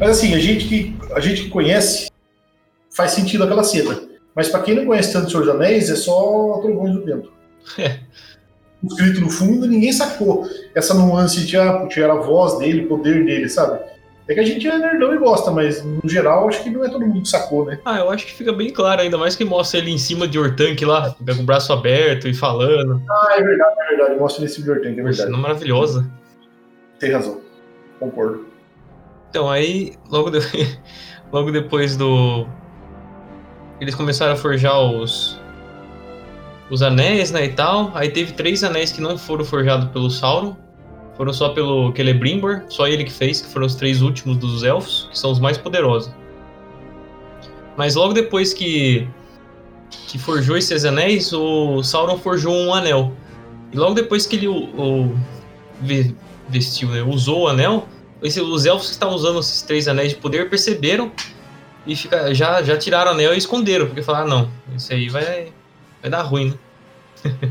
Mas 0.02 0.18
assim, 0.18 0.34
a 0.34 0.38
gente 0.40 0.66
que, 0.66 0.96
a 1.14 1.20
gente 1.20 1.44
que 1.44 1.48
conhece 1.48 2.10
faz 2.90 3.12
sentido 3.12 3.44
aquela 3.44 3.62
cena. 3.62 4.02
Mas 4.34 4.48
pra 4.48 4.60
quem 4.60 4.74
não 4.74 4.84
conhece 4.84 5.12
tanto 5.12 5.28
o 5.28 5.30
Senhor 5.30 5.44
dos 5.44 5.54
Anéis, 5.54 5.88
é 5.88 5.94
só 5.94 6.58
Trovões 6.60 6.92
do 6.92 7.04
Vento. 7.04 7.32
É. 7.78 8.00
Escrito 8.82 9.20
no 9.20 9.30
fundo, 9.30 9.64
ninguém 9.64 9.92
sacou 9.92 10.44
essa 10.74 10.92
nuance 10.92 11.46
de 11.46 11.56
ah, 11.56 11.74
putz, 11.74 11.96
era 11.96 12.14
a 12.14 12.16
voz 12.16 12.58
dele, 12.58 12.84
o 12.84 12.88
poder 12.88 13.24
dele, 13.24 13.48
sabe? 13.48 13.78
É 14.26 14.34
que 14.34 14.40
a 14.40 14.44
gente 14.44 14.66
é 14.66 14.76
nerdão 14.76 15.14
e 15.14 15.18
gosta, 15.18 15.52
mas 15.52 15.84
no 15.84 16.08
geral 16.08 16.48
acho 16.48 16.64
que 16.64 16.70
não 16.70 16.84
é 16.84 16.88
todo 16.88 17.06
mundo 17.06 17.22
que 17.22 17.28
sacou, 17.28 17.64
né? 17.64 17.78
Ah, 17.84 18.00
eu 18.00 18.10
acho 18.10 18.26
que 18.26 18.34
fica 18.34 18.52
bem 18.52 18.72
claro, 18.72 19.02
ainda 19.02 19.16
mais 19.16 19.36
que 19.36 19.44
mostra 19.44 19.78
ele 19.78 19.92
em 19.92 19.98
cima 19.98 20.26
de 20.26 20.36
Ortank 20.36 20.84
lá, 20.84 21.14
com 21.14 21.42
o 21.42 21.44
braço 21.44 21.72
aberto 21.72 22.26
e 22.26 22.34
falando. 22.34 23.00
Ah, 23.08 23.36
é 23.38 23.40
verdade, 23.44 23.76
é 23.78 23.96
verdade. 23.96 24.18
Mostra 24.18 24.42
nesse 24.42 24.64
Tank, 24.64 24.84
é 24.84 24.88
Uma 24.88 24.94
verdade. 24.94 25.16
cena 25.16 25.38
maravilhosa. 25.38 26.10
Tem 26.98 27.12
razão. 27.12 27.40
Concordo. 28.00 28.51
Então, 29.32 29.48
aí, 29.50 29.94
logo, 30.10 30.28
de- 30.28 30.38
logo 31.32 31.50
depois 31.50 31.96
do. 31.96 32.46
Eles 33.80 33.94
começaram 33.94 34.34
a 34.34 34.36
forjar 34.36 34.78
os. 34.78 35.40
Os 36.70 36.82
anéis, 36.82 37.30
né, 37.30 37.46
e 37.46 37.48
tal. 37.48 37.90
Aí 37.94 38.10
teve 38.10 38.32
três 38.34 38.62
anéis 38.62 38.92
que 38.92 39.00
não 39.00 39.16
foram 39.16 39.42
forjados 39.42 39.88
pelo 39.88 40.10
Sauron. 40.10 40.54
Foram 41.16 41.32
só 41.32 41.48
pelo 41.48 41.94
Celebrimbor, 41.96 42.62
só 42.68 42.86
ele 42.86 43.04
que 43.04 43.12
fez, 43.12 43.40
que 43.40 43.48
foram 43.48 43.66
os 43.66 43.74
três 43.74 44.02
últimos 44.02 44.36
dos 44.36 44.62
elfos, 44.64 45.08
que 45.10 45.18
são 45.18 45.30
os 45.30 45.38
mais 45.40 45.56
poderosos. 45.56 46.12
Mas 47.74 47.94
logo 47.94 48.12
depois 48.12 48.52
que. 48.52 49.08
que 50.08 50.18
forjou 50.18 50.58
esses 50.58 50.84
anéis, 50.84 51.32
o 51.32 51.82
Sauron 51.82 52.18
forjou 52.18 52.52
um 52.54 52.74
anel. 52.74 53.12
E 53.72 53.78
logo 53.78 53.94
depois 53.94 54.26
que 54.26 54.36
ele 54.36 54.48
o, 54.48 54.54
o 54.78 55.18
ve- 55.80 56.14
vestiu, 56.50 56.88
né, 56.90 57.00
usou 57.02 57.44
o 57.44 57.48
anel, 57.48 57.88
os 58.22 58.66
elfos 58.66 58.86
que 58.88 58.92
estavam 58.92 59.14
usando 59.14 59.40
esses 59.40 59.62
três 59.62 59.88
anéis 59.88 60.10
de 60.10 60.16
poder 60.16 60.48
perceberam 60.48 61.10
e 61.86 61.96
fica, 61.96 62.32
já, 62.34 62.62
já 62.62 62.76
tiraram 62.76 63.10
o 63.10 63.14
anel 63.14 63.34
e 63.34 63.38
esconderam, 63.38 63.86
porque 63.86 64.02
falaram, 64.02 64.26
ah, 64.26 64.30
não, 64.30 64.76
isso 64.76 64.92
aí 64.92 65.08
vai, 65.08 65.52
vai 66.00 66.10
dar 66.10 66.22
ruim, 66.22 66.50
né? 67.24 67.50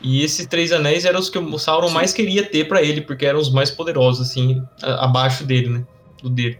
e 0.00 0.22
esses 0.22 0.46
três 0.46 0.72
anéis 0.72 1.04
eram 1.04 1.18
os 1.18 1.28
que 1.28 1.38
o 1.38 1.58
Sauron 1.58 1.90
mais 1.90 2.12
queria 2.12 2.44
ter 2.44 2.68
pra 2.68 2.82
ele, 2.82 3.00
porque 3.00 3.26
eram 3.26 3.40
os 3.40 3.50
mais 3.50 3.70
poderosos, 3.70 4.28
assim, 4.28 4.62
a- 4.82 5.04
abaixo 5.04 5.44
dele, 5.44 5.68
né? 5.68 5.84
Do 6.22 6.30
dele. 6.30 6.58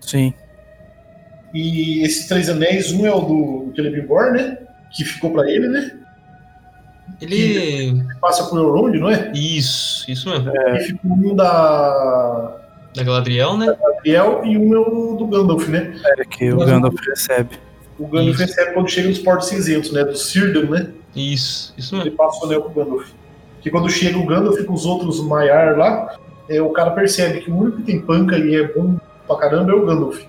Sim. 0.00 0.32
E 1.52 2.02
esses 2.04 2.26
três 2.26 2.48
anéis, 2.48 2.92
um 2.92 3.06
é 3.06 3.12
o 3.12 3.20
do 3.20 3.72
Celebrimbor, 3.74 4.32
né? 4.32 4.58
Que 4.96 5.04
ficou 5.04 5.32
pra 5.32 5.50
ele, 5.50 5.68
né? 5.68 5.98
Ele. 7.20 8.02
Passa 8.20 8.44
pro 8.44 8.58
Elrond, 8.58 8.98
não 8.98 9.08
é? 9.10 9.30
Isso, 9.34 10.10
isso 10.10 10.28
mesmo. 10.28 10.50
E 10.54 10.80
ficou 10.84 11.10
um 11.12 11.34
da 11.34 12.56
Da 12.94 13.02
Galadriel, 13.02 13.56
né? 13.56 13.74
Gabriel 13.80 14.42
e 14.44 14.58
um 14.58 14.74
é 14.74 14.78
o 14.78 15.16
do 15.16 15.26
Gandalf, 15.26 15.68
né? 15.68 15.94
É 16.18 16.24
que 16.24 16.52
o 16.52 16.58
Gandalf 16.58 16.94
recebe. 17.08 17.58
O 17.98 18.06
Gandalf 18.06 18.30
Isso. 18.40 18.40
recebe 18.46 18.72
quando 18.74 18.88
chega 18.88 19.08
nos 19.08 19.18
Portos 19.20 19.48
Cinzentos, 19.48 19.92
né? 19.92 20.02
Do 20.04 20.16
Círdan, 20.16 20.68
né? 20.70 20.88
Isso, 21.14 21.72
isso 21.78 21.94
Ele 21.94 22.04
mesmo. 22.04 22.16
passa 22.16 22.42
o 22.42 22.46
anel 22.46 22.62
pro 22.62 22.84
Gandalf. 22.84 23.08
Que 23.60 23.70
quando 23.70 23.88
chega 23.88 24.18
o 24.18 24.26
Gandalf 24.26 24.60
com 24.64 24.74
os 24.74 24.84
outros 24.84 25.20
Maiar 25.24 25.78
lá, 25.78 26.16
é, 26.48 26.60
o 26.60 26.70
cara 26.70 26.90
percebe 26.90 27.40
que 27.40 27.50
o 27.50 27.56
único 27.56 27.78
que 27.78 27.84
tem 27.84 28.00
panca 28.00 28.36
e 28.36 28.54
é 28.56 28.66
bom 28.74 28.96
pra 29.26 29.36
caramba 29.36 29.70
é 29.72 29.74
o 29.74 29.86
Gandalf. 29.86 30.20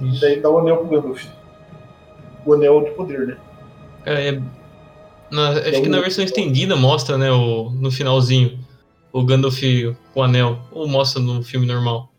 E 0.00 0.08
Isso. 0.08 0.20
daí 0.20 0.40
dá 0.40 0.48
o 0.50 0.58
anel 0.58 0.78
pro 0.78 0.88
Gandalf. 0.88 1.24
O 2.46 2.54
anel 2.54 2.82
de 2.84 2.90
poder, 2.92 3.26
né? 3.26 3.36
É, 4.06 4.28
é- 4.30 4.40
na- 5.30 5.50
acho 5.50 5.82
que 5.82 5.88
na 5.88 6.00
versão 6.00 6.24
estendida 6.24 6.74
mostra, 6.76 7.16
né, 7.18 7.30
o, 7.30 7.70
no 7.70 7.90
finalzinho, 7.90 8.58
o 9.12 9.22
Gandalf 9.24 9.60
com 10.14 10.20
o 10.20 10.22
anel. 10.22 10.58
Ou 10.72 10.86
mostra 10.88 11.20
no 11.20 11.42
filme 11.42 11.66
normal. 11.66 12.10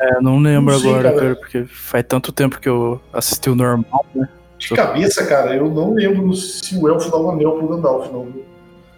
É, 0.00 0.20
não 0.20 0.38
lembro 0.38 0.72
Não 0.74 0.80
sei, 0.80 0.90
agora, 0.90 1.12
cara. 1.12 1.36
porque 1.36 1.64
faz 1.66 2.04
tanto 2.08 2.30
tempo 2.30 2.60
que 2.60 2.68
eu 2.68 3.00
assisti 3.12 3.50
o 3.50 3.54
normal, 3.56 4.06
né? 4.14 4.28
De 4.58 4.68
cabeça, 4.70 5.24
cara, 5.26 5.54
eu 5.54 5.68
não 5.70 5.94
lembro 5.94 6.32
se 6.34 6.76
o 6.76 6.88
Elfo 6.88 7.10
dá 7.10 7.16
o 7.16 7.30
anel 7.30 7.52
pro 7.52 7.68
Gandalf, 7.68 8.10
não. 8.12 8.26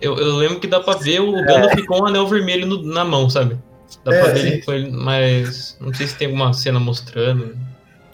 Eu, 0.01 0.17
eu 0.17 0.37
lembro 0.37 0.59
que 0.61 0.67
dá 0.67 0.81
pra 0.81 0.95
ver 0.97 1.21
o 1.21 1.33
Gandalf 1.33 1.75
com 1.87 2.01
o 2.01 2.07
anel 2.07 2.27
vermelho 2.27 2.67
no- 2.67 2.83
na 2.83 3.05
mão, 3.05 3.29
sabe? 3.31 3.59
Dá 4.05 4.15
É, 4.15 4.21
pra 4.23 4.33
ver 4.33 4.41
sim. 4.41 4.47
ele 4.49 4.63
com 4.63 4.73
ele, 4.73 4.91
mas 4.91 5.77
não 5.81 5.93
sei 5.93 6.07
se 6.07 6.17
tem 6.17 6.27
alguma 6.29 6.53
cena 6.53 6.79
mostrando. 6.81 7.55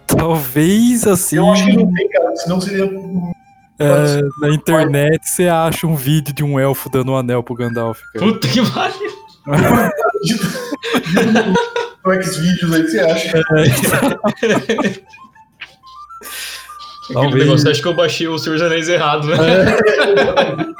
Talvez 0.06 1.06
assim. 1.06 1.36
Eu 1.36 1.50
acho 1.50 1.64
que 1.66 1.76
não 1.76 1.92
tem, 1.92 2.08
cara, 2.08 2.36
senão 2.36 2.60
seria. 2.60 2.86
É, 3.78 4.22
na 4.40 4.54
internet 4.54 5.28
você 5.28 5.48
acha 5.48 5.86
um 5.86 5.94
vídeo 5.96 6.34
de 6.34 6.42
um 6.42 6.58
elfo 6.58 6.88
dando 6.88 7.12
um 7.12 7.16
anel 7.16 7.42
pro 7.42 7.54
Gandalf, 7.54 8.00
cara. 8.12 8.26
Puta 8.26 8.48
que 8.48 8.70
pariu! 8.70 9.16
No 12.04 12.12
X-Vídeos 12.12 12.72
aí 12.72 12.82
que 12.84 12.88
você 12.90 13.00
acha. 13.00 13.40
Aquele 14.22 15.02
Talvez. 17.12 17.44
negócio, 17.44 17.70
acho 17.70 17.82
que 17.82 17.88
eu 17.88 17.94
baixei 17.96 18.28
o 18.28 18.38
Senhor 18.38 18.58
dos 18.58 18.66
Anéis 18.66 18.88
errado, 18.88 19.26
né? 19.26 19.36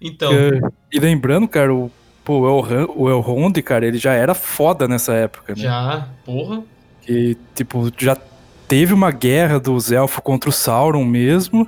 Então, 0.00 0.32
É, 0.32 0.60
E 0.92 0.98
lembrando, 0.98 1.46
cara, 1.46 1.74
o, 1.74 1.90
pô, 2.30 2.94
o, 2.96 3.10
Elrond, 3.10 3.60
cara, 3.62 3.84
ele 3.84 3.98
já 3.98 4.12
era 4.12 4.34
foda 4.34 4.86
nessa 4.86 5.12
época, 5.14 5.54
né? 5.56 5.62
já, 5.62 6.08
porra. 6.24 6.62
Que, 7.02 7.36
tipo, 7.56 7.90
já 7.98 8.16
teve 8.68 8.94
uma 8.94 9.10
guerra 9.10 9.58
dos 9.58 9.90
elfos 9.90 10.22
contra 10.22 10.48
o 10.48 10.52
Sauron 10.52 11.04
mesmo. 11.04 11.66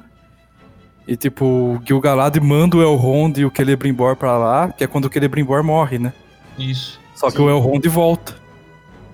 E, 1.09 1.17
tipo, 1.17 1.45
o 1.45 1.83
Gil-galad 1.85 2.39
manda 2.39 2.77
o 2.77 2.83
Elrond 2.83 3.41
e 3.41 3.45
o 3.45 3.53
Celebrimbor 3.53 4.15
pra 4.15 4.39
lá, 4.39 4.69
que 4.71 4.85
é 4.85 4.87
quando 4.87 5.07
o 5.07 5.13
Celebrimbor 5.13 5.65
morre, 5.65 5.99
né? 5.99 6.13
Isso. 6.57 7.01
Só 7.17 7.29
que 7.29 7.39
Sim. 7.39 7.43
o 7.43 7.51
Elrond 7.51 7.85
volta. 7.89 8.37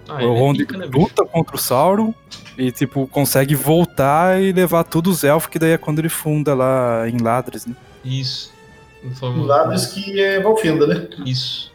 Ah, 0.07 0.17
o 0.17 0.19
é 0.19 0.25
Elrond 0.25 0.59
pica, 0.59 0.76
né, 0.76 0.87
luta 0.93 1.25
contra 1.25 1.57
o 1.57 1.59
Sauron 1.59 2.12
e, 2.59 2.71
tipo, 2.71 3.07
consegue 3.07 3.55
voltar 3.55 4.43
e 4.43 4.52
levar 4.52 4.85
todos 4.85 5.17
os 5.19 5.25
elfos, 5.25 5.49
que 5.49 5.59
daí 5.59 5.73
é 5.73 5.78
quando 5.78 6.00
ele 6.00 6.11
funda 6.11 6.55
lá 6.55 7.09
em 7.09 7.17
Ladres, 7.17 7.64
né? 7.64 7.75
Isso. 8.05 8.52
Ladres 9.23 9.87
que 9.87 10.21
é 10.21 10.40
Valfenda, 10.40 10.87
né? 10.87 11.09
Isso. 11.25 11.73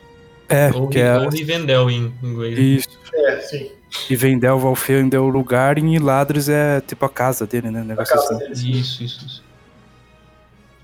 É, 0.50 0.70
Ou, 0.74 0.88
que 0.88 1.00
é... 1.00 1.18
ou 1.18 1.30
Rivendell 1.30 1.90
em 1.90 2.14
inglês. 2.22 2.60
Isso. 2.60 3.00
É, 3.14 3.40
sim. 3.40 3.72
E 4.10 4.16
Vendel, 4.16 4.60
Valfenda 4.60 5.16
é 5.16 5.20
o 5.20 5.30
lugar 5.30 5.78
e 5.78 6.00
Ladres 6.00 6.50
é, 6.50 6.82
tipo, 6.82 7.06
a 7.06 7.10
casa 7.10 7.46
dele, 7.46 7.70
né? 7.70 7.94
A 7.94 7.98
casa 7.98 8.16
assim. 8.16 8.38
dele. 8.38 8.80
Isso, 8.80 9.04
isso, 9.04 9.26
isso. 9.26 9.44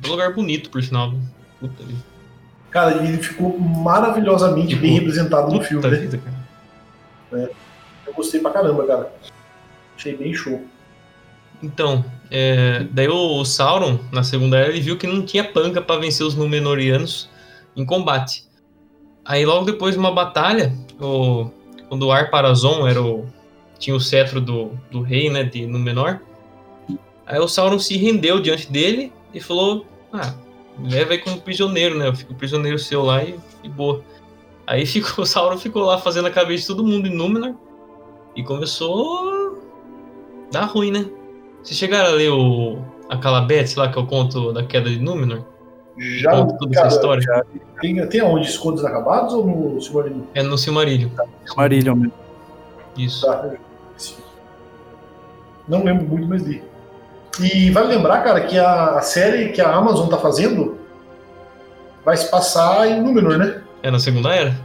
Um 0.05 0.09
lugar 0.09 0.33
bonito, 0.33 0.69
por 0.69 0.81
sinal. 0.81 1.11
viu? 1.11 1.19
Puta 1.59 1.83
vida. 1.83 1.99
Cara, 2.71 3.03
ele 3.03 3.17
ficou 3.17 3.59
maravilhosamente 3.59 4.69
Tipo, 4.69 4.81
bem 4.81 4.93
representado 4.93 5.51
no 5.51 5.61
filme, 5.61 5.87
né? 5.87 5.97
vida, 5.97 6.19
cara. 7.31 7.49
Eu 8.05 8.13
gostei 8.13 8.39
pra 8.39 8.51
caramba, 8.51 8.85
cara. 8.85 9.11
Achei 9.97 10.15
bem 10.15 10.33
show. 10.33 10.63
Então, 11.61 12.05
é, 12.31 12.85
daí 12.91 13.07
o 13.07 13.43
Sauron, 13.43 13.99
na 14.11 14.23
Segunda 14.23 14.57
Era, 14.57 14.69
ele 14.69 14.81
viu 14.81 14.97
que 14.97 15.07
não 15.07 15.23
tinha 15.23 15.43
panca 15.43 15.81
pra 15.81 15.97
vencer 15.97 16.25
os 16.25 16.35
Númenóreanos 16.35 17.29
em 17.75 17.85
combate. 17.85 18.43
Aí 19.25 19.45
logo 19.45 19.65
depois 19.65 19.93
de 19.93 19.99
uma 19.99 20.11
batalha, 20.11 20.73
o, 20.99 21.49
quando 21.87 22.03
o 22.03 22.11
Ar-Parazon 22.11 22.87
era 22.87 23.01
o, 23.01 23.25
tinha 23.77 23.95
o 23.95 23.99
cetro 23.99 24.39
do, 24.39 24.71
do 24.91 25.01
rei, 25.01 25.29
né, 25.29 25.43
de 25.43 25.65
Númenor, 25.65 26.19
aí 27.25 27.39
o 27.39 27.47
Sauron 27.47 27.79
se 27.79 27.97
rendeu 27.97 28.39
diante 28.39 28.71
dele 28.71 29.11
e 29.33 29.39
falou, 29.39 29.85
ah, 30.13 30.33
leva 30.83 31.13
aí 31.13 31.19
como 31.19 31.41
prisioneiro, 31.41 31.97
né, 31.97 32.07
eu 32.07 32.15
fico 32.15 32.33
prisioneiro 32.35 32.77
seu 32.77 33.03
lá 33.03 33.23
e, 33.23 33.39
e 33.63 33.69
boa. 33.69 34.03
Aí 34.67 34.85
ficou, 34.87 35.23
o 35.23 35.27
Sauron 35.27 35.57
ficou 35.57 35.83
lá 35.83 35.97
fazendo 35.97 36.27
a 36.27 36.31
cabeça 36.31 36.61
de 36.61 36.67
todo 36.67 36.83
mundo 36.83 37.07
em 37.07 37.15
Númenor 37.15 37.55
e 38.35 38.43
começou 38.43 39.29
a 39.29 40.51
dar 40.51 40.65
ruim, 40.65 40.91
né? 40.91 41.09
Vocês 41.63 41.77
chegaram 41.77 42.09
a 42.09 42.13
ler 42.15 42.29
o 42.31 42.79
a 43.09 43.17
Calabete 43.17 43.77
lá, 43.77 43.91
que 43.91 43.97
é 43.97 44.01
o 44.01 44.05
conto 44.05 44.53
da 44.53 44.63
queda 44.63 44.89
de 44.89 44.99
Númenor? 44.99 45.41
Já, 45.97 46.31
Conta 46.31 46.57
toda 46.57 46.73
cara, 46.75 46.87
essa 46.87 46.95
história? 46.95 47.21
já. 47.21 47.43
tem, 47.81 48.07
tem 48.07 48.21
aonde? 48.21 48.47
Os 48.47 48.57
Contos 48.57 48.81
Inacabados 48.81 49.33
ou 49.33 49.45
no 49.45 49.81
Silmarillion? 49.81 50.21
É 50.33 50.41
no 50.43 50.57
Silmarillion. 50.57 51.09
Marillion 51.57 51.95
mesmo. 51.95 52.13
Isso. 52.97 53.25
Tá. 53.25 53.49
Não 55.67 55.83
lembro 55.83 56.05
muito, 56.07 56.27
mas 56.27 56.41
li. 56.43 56.63
E 57.41 57.69
vale 57.71 57.87
lembrar, 57.95 58.23
cara, 58.23 58.41
que 58.41 58.57
a, 58.57 58.95
a 58.97 59.01
série 59.01 59.49
que 59.49 59.61
a 59.61 59.71
Amazon 59.73 60.07
tá 60.09 60.17
fazendo 60.17 60.77
vai 62.03 62.15
se 62.17 62.29
passar 62.29 62.87
em 62.89 63.01
Númenor, 63.01 63.37
né? 63.37 63.61
É 63.83 63.91
na 63.91 63.99
Segunda 63.99 64.33
Era? 64.33 64.55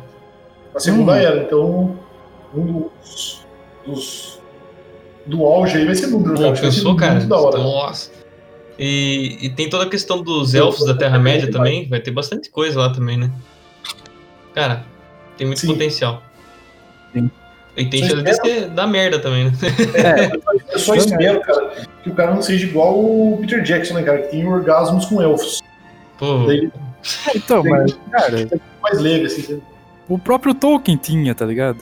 Na 0.72 0.80
Segunda 0.80 1.12
Hum. 1.12 1.16
Era. 1.16 1.42
Então, 1.42 1.98
um 2.54 2.88
dos, 3.02 3.44
dos- 3.86 4.40
do 5.26 5.44
auge 5.44 5.78
aí 5.78 5.84
vai 5.84 5.94
ser 5.94 6.08
Númenor, 6.08 6.36
Pô, 6.36 6.42
cara. 6.42 6.60
Pensou, 6.60 6.96
cara? 6.96 7.14
muito 7.14 7.28
da 7.28 7.38
hora. 7.38 7.58
Nossa. 7.58 8.10
E, 8.78 9.38
e 9.40 9.50
tem 9.50 9.68
toda 9.70 9.84
a 9.84 9.88
questão 9.88 10.22
dos 10.22 10.54
elfos 10.54 10.84
da 10.86 10.94
Terra-média 10.94 11.50
também. 11.50 11.88
Vai 11.88 12.00
ter 12.00 12.10
bastante 12.10 12.50
coisa 12.50 12.78
lá 12.80 12.90
também, 12.90 13.16
né? 13.16 13.30
Cara, 14.54 14.84
tem 15.36 15.46
muito 15.46 15.60
Sim. 15.60 15.68
potencial. 15.68 16.22
Sim. 17.12 17.30
E 17.76 17.86
tem 17.86 18.04
chance 18.04 18.22
de 18.22 18.34
ser 18.34 18.68
dar 18.68 18.86
merda 18.86 19.18
também, 19.18 19.46
né? 19.46 19.52
Eu 20.72 20.78
só 20.78 20.94
espero, 20.94 21.40
cara, 21.40 21.72
que 22.02 22.10
o 22.10 22.14
cara 22.14 22.32
não 22.34 22.42
seja 22.42 22.66
igual 22.66 22.98
o 22.98 23.38
Peter 23.40 23.62
Jackson, 23.62 23.94
né, 23.94 24.02
cara, 24.04 24.22
que 24.22 24.28
tem 24.28 24.46
orgasmos 24.46 25.06
com 25.06 25.20
elfos. 25.20 25.60
Pô, 26.16 26.44
Daí 26.46 26.58
ele 26.58 26.72
Então, 27.34 27.64
mas, 27.64 27.98
cara, 28.12 28.48
mais 28.80 29.00
leve, 29.00 29.26
assim. 29.26 29.60
o 30.08 30.16
próprio 30.18 30.54
Tolkien 30.54 30.96
tinha, 30.96 31.34
tá 31.34 31.44
ligado? 31.44 31.78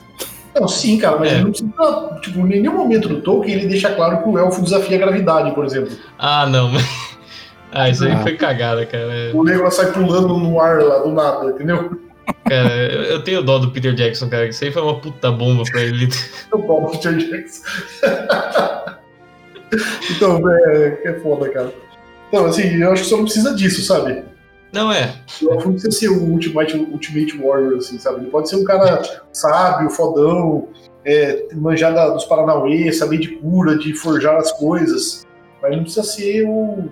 Não, 0.55 0.67
sim, 0.67 0.97
cara, 0.99 1.17
mas 1.17 1.29
É. 1.31 1.35
ele 1.35 1.43
não 1.43 1.49
precisa. 1.51 2.19
Tipo, 2.21 2.39
em 2.41 2.61
nenhum 2.61 2.73
momento 2.77 3.07
do 3.09 3.21
Tolkien 3.21 3.57
ele 3.57 3.67
deixa 3.67 3.89
claro 3.93 4.21
que 4.21 4.29
o 4.29 4.37
elfo 4.37 4.61
desafia 4.61 4.97
a 4.97 4.99
gravidade, 4.99 5.51
por 5.55 5.65
exemplo. 5.65 5.91
Ah, 6.17 6.45
não, 6.45 6.69
mas. 6.69 6.83
Ah, 7.71 7.89
isso 7.89 8.03
aí 8.05 8.11
Ah. 8.11 8.19
foi 8.21 8.35
cagada, 8.37 8.85
cara. 8.85 9.31
O 9.33 9.41
Legolas 9.41 9.73
sai 9.75 9.91
pulando 9.91 10.37
no 10.37 10.61
ar 10.61 10.81
lá 10.83 10.99
do 10.99 11.11
nada, 11.11 11.49
entendeu? 11.49 11.99
Cara, 12.47 12.69
eu 12.85 13.23
tenho 13.23 13.41
dó 13.41 13.57
do 13.57 13.71
Peter 13.71 13.93
Jackson, 13.95 14.29
cara. 14.29 14.47
Isso 14.47 14.63
aí 14.63 14.71
foi 14.71 14.81
uma 14.83 14.99
puta 14.99 15.31
bomba 15.31 15.63
pra 15.71 15.81
ele. 15.81 16.07
Eu 16.51 16.59
pau 16.59 16.85
Peter 16.91 17.17
Jackson. 17.17 17.63
então, 20.11 20.41
é, 20.49 21.01
é 21.05 21.13
foda, 21.21 21.49
cara. 21.49 21.73
Então, 22.29 22.45
assim, 22.45 22.75
eu 22.81 22.91
acho 22.91 23.03
que 23.03 23.09
só 23.09 23.17
não 23.17 23.23
precisa 23.25 23.55
disso, 23.55 23.81
sabe? 23.81 24.23
Não 24.73 24.91
é. 24.91 25.13
O 25.41 25.53
elfo 25.53 25.65
não 25.67 25.73
precisa 25.73 25.91
ser 25.91 26.09
o 26.09 26.23
Ultimate, 26.23 26.75
Ultimate 26.75 27.37
Warrior, 27.37 27.77
assim, 27.77 27.99
sabe? 27.99 28.21
Ele 28.21 28.31
pode 28.31 28.49
ser 28.49 28.55
um 28.55 28.63
cara 28.63 29.01
sábio, 29.31 29.89
fodão, 29.91 30.67
é, 31.05 31.47
manjar 31.53 31.93
da- 31.93 32.09
dos 32.09 32.25
Paranauê, 32.25 32.91
saber 32.91 33.19
de 33.19 33.35
cura, 33.35 33.77
de 33.77 33.93
forjar 33.93 34.35
as 34.37 34.51
coisas. 34.53 35.25
Mas 35.61 35.67
ele 35.69 35.75
não 35.77 35.83
precisa 35.83 36.03
ser 36.03 36.45
o 36.47 36.89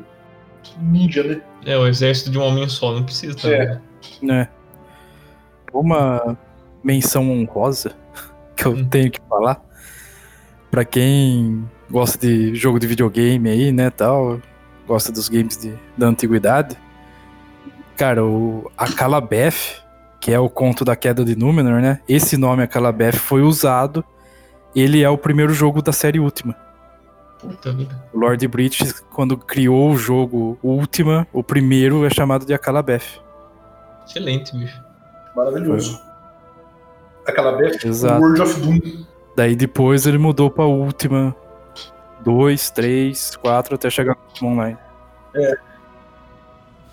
ninja, 0.80 1.24
né? 1.24 1.42
É 1.66 1.78
o 1.78 1.88
exército 1.88 2.30
de 2.30 2.38
um 2.38 2.44
homem 2.44 2.70
só, 2.70 2.94
não 2.94 3.04
precisa 3.04 3.36
também. 3.36 3.62
É. 3.62 3.80
né? 4.22 4.48
Uma 5.74 6.38
menção 6.84 7.30
honrosa 7.32 7.94
que 8.56 8.66
eu 8.66 8.72
Hum. 8.74 8.86
tenho 8.86 9.12
que 9.12 9.20
falar 9.30 9.62
Pra 10.70 10.86
quem 10.86 11.66
gosta 11.90 12.18
de 12.18 12.56
jogo 12.56 12.80
de 12.80 12.88
videogame 12.88 13.50
aí, 13.50 13.74
né, 13.74 13.90
tal, 13.90 14.40
gosta 14.88 15.12
dos 15.12 15.28
games 15.28 15.58
de, 15.58 15.74
da 15.98 16.08
antiguidade. 16.08 16.78
Cara, 18.02 18.26
o 18.26 18.72
a 18.76 18.92
Calabeth, 18.92 19.80
que 20.20 20.32
é 20.32 20.40
o 20.40 20.50
conto 20.50 20.84
da 20.84 20.96
queda 20.96 21.24
de 21.24 21.36
Númenor, 21.36 21.80
né? 21.80 22.02
Esse 22.10 22.36
nome 22.36 22.64
a 22.64 22.68
Calabeth 22.68 23.12
foi 23.12 23.44
usado. 23.44 24.04
Ele 24.76 25.04
é 25.04 25.10
o 25.12 25.20
primeiro 25.20 25.54
jogo 25.54 25.84
da 25.84 25.92
série 25.92 26.20
Última. 26.20 26.56
Puta 27.38 27.72
vida. 27.72 28.04
O 28.12 28.18
Lord 28.18 28.48
Bridges, 28.48 29.02
quando 29.14 29.38
criou 29.38 29.92
o 29.92 29.96
jogo 29.96 30.58
Última, 30.64 31.28
o 31.32 31.44
primeiro 31.44 32.04
é 32.04 32.10
chamado 32.10 32.44
de 32.44 32.56
Akalabeth. 32.56 33.22
Excelente, 34.08 34.58
bicho. 34.58 34.82
Maravilhoso. 35.36 36.02
Aquela 37.28 37.52
Beth, 37.52 37.86
Exato. 37.86 38.20
World 38.20 38.42
of 38.42 38.62
Doom. 38.62 39.06
Daí 39.36 39.56
depois 39.56 40.08
ele 40.08 40.18
mudou 40.18 40.50
pra 40.50 40.66
Última 40.66 41.36
2, 42.24 42.72
3, 42.72 43.36
4 43.36 43.76
até 43.76 43.92
chegar 43.92 44.18
no 44.42 44.48
online. 44.48 44.78
É 45.36 45.71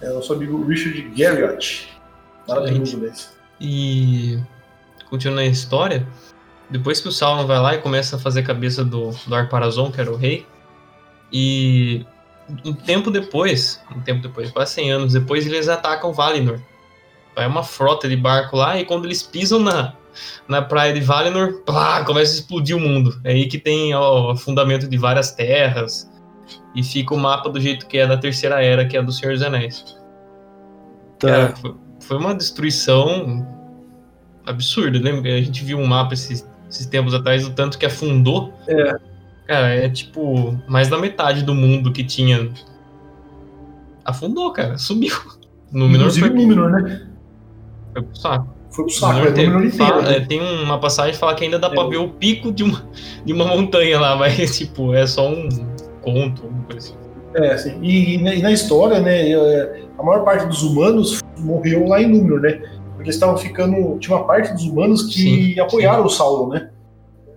nosso 0.07 0.33
amigo 0.33 0.64
Richard 0.64 1.00
Garriott. 1.17 1.88
Maravilhoso, 2.47 2.99
né? 2.99 3.12
E 3.61 4.38
continuando 5.11 5.40
a 5.40 5.47
história, 5.47 6.07
depois 6.71 7.00
que 7.00 7.09
o 7.09 7.12
Sauron 7.12 7.47
vai 7.47 7.59
lá 7.59 7.75
e 7.75 7.78
começa 7.78 8.17
a 8.17 8.19
fazer 8.19 8.40
a 8.40 8.45
cabeça 8.45 8.85
do, 8.85 9.11
do 9.26 9.35
Arparazon, 9.35 9.90
que 9.90 10.00
era 10.00 10.11
o 10.11 10.17
rei, 10.17 10.47
e 11.33 12.05
um 12.64 12.73
tempo 12.73 13.11
depois, 13.11 13.81
um 13.95 14.00
tempo 14.00 14.23
depois, 14.23 14.50
quase 14.50 14.75
100 14.75 14.93
anos 14.93 15.12
depois, 15.12 15.47
eles 15.47 15.69
atacam 15.69 16.12
Valinor. 16.12 16.61
Vai 17.35 17.47
uma 17.47 17.62
frota 17.62 18.09
de 18.09 18.17
barco 18.17 18.57
lá 18.57 18.78
e 18.78 18.85
quando 18.85 19.05
eles 19.05 19.23
pisam 19.23 19.61
na, 19.61 19.95
na 20.47 20.62
praia 20.62 20.92
de 20.92 21.01
Valinor, 21.01 21.62
plá, 21.64 22.05
começa 22.05 22.33
a 22.33 22.35
explodir 22.37 22.77
o 22.77 22.81
mundo. 22.81 23.20
É 23.25 23.33
aí 23.33 23.46
que 23.46 23.59
tem 23.59 23.94
ó, 23.94 24.33
o 24.33 24.37
fundamento 24.37 24.88
de 24.88 24.96
várias 24.96 25.33
terras 25.33 26.11
e 26.74 26.83
fica 26.83 27.14
o 27.14 27.18
mapa 27.18 27.48
do 27.48 27.61
jeito 27.61 27.87
que 27.87 27.98
é 27.98 28.07
da 28.07 28.16
Terceira 28.16 28.62
Era, 28.62 28.85
que 28.87 28.96
é 28.96 29.02
do 29.02 29.11
Senhor 29.12 29.33
dos 29.33 29.42
Anéis. 29.42 29.96
Cara, 31.18 31.54
foi, 32.00 32.16
uma 32.16 32.35
destruição 32.35 33.46
absurda. 34.46 34.98
Lembra 34.98 35.22
que 35.22 35.28
a 35.28 35.42
gente 35.42 35.64
viu 35.64 35.78
um 35.78 35.87
mapa 35.87 36.14
esses, 36.14 36.48
esses 36.70 36.87
tempos 36.87 37.12
atrás 37.14 37.44
do 37.46 37.54
tanto 37.54 37.78
que 37.78 37.87
afundou? 37.87 38.52
É. 38.68 38.94
Cara, 39.46 39.68
é 39.74 39.88
tipo 39.88 40.57
mais 40.68 40.88
da 40.88 40.98
metade 40.98 41.42
do 41.42 41.54
mundo 41.54 41.90
que 41.92 42.04
tinha. 42.04 42.48
Afundou, 44.04 44.52
cara. 44.52 44.78
Sumiu. 44.78 45.14
Númenor 45.72 46.07
Inclusive 46.07 46.26
foi, 46.28 46.37
o 46.37 46.40
Númenor, 46.40 46.70
né? 46.70 47.07
foi 47.92 48.02
pro 48.02 48.16
saco. 48.16 48.54
Foi 48.70 48.85
pro 48.85 48.94
saco, 48.94 49.12
é 49.12 49.16
Númenor 49.16 49.33
o 49.33 49.35
tem, 49.35 49.46
Númenor 49.46 49.66
inteiro. 49.66 49.92
fala- 49.92 50.02
né? 50.02 50.16
é, 50.16 50.20
tem 50.20 50.40
uma 50.40 50.78
passagem 50.78 51.12
que 51.12 51.18
fala 51.18 51.35
que 51.35 51.44
ainda 51.44 51.59
dá 51.59 51.66
É. 51.68 51.70
pra 51.70 51.85
ver 51.87 51.96
o 51.98 52.09
pico 52.11 52.52
de 52.52 52.62
uma, 52.62 52.83
de 53.24 53.33
uma 53.33 53.44
montanha 53.46 53.98
lá, 54.00 54.14
mas 54.16 54.57
tipo, 54.57 54.94
é 54.94 55.07
só 55.07 55.28
um 55.28 55.48
coisa 56.66 56.77
assim. 56.77 56.94
É, 57.35 57.53
assim, 57.53 57.79
e, 57.83 58.14
e 58.14 58.42
na- 58.42 58.51
história, 58.51 59.01
né, 59.01 59.31
é, 59.31 59.83
a 59.99 60.03
maior 60.03 60.25
parte 60.25 60.47
dos 60.47 60.62
humanos 60.62 61.21
morreu 61.38 61.87
lá 61.87 62.01
em 62.01 62.09
Númenor, 62.09 62.40
né? 62.40 62.62
Porque 62.94 63.11
estavam 63.11 63.37
ficando. 63.37 63.99
Tinha 63.99 64.16
uma 64.16 64.27
parte 64.27 64.53
dos 64.53 64.64
humanos 64.64 65.03
que 65.05 65.55
Sim, 65.55 65.61
apoiaram 65.61 66.05
o 66.05 66.09
Sauron, 66.09 66.49
né? 66.49 66.71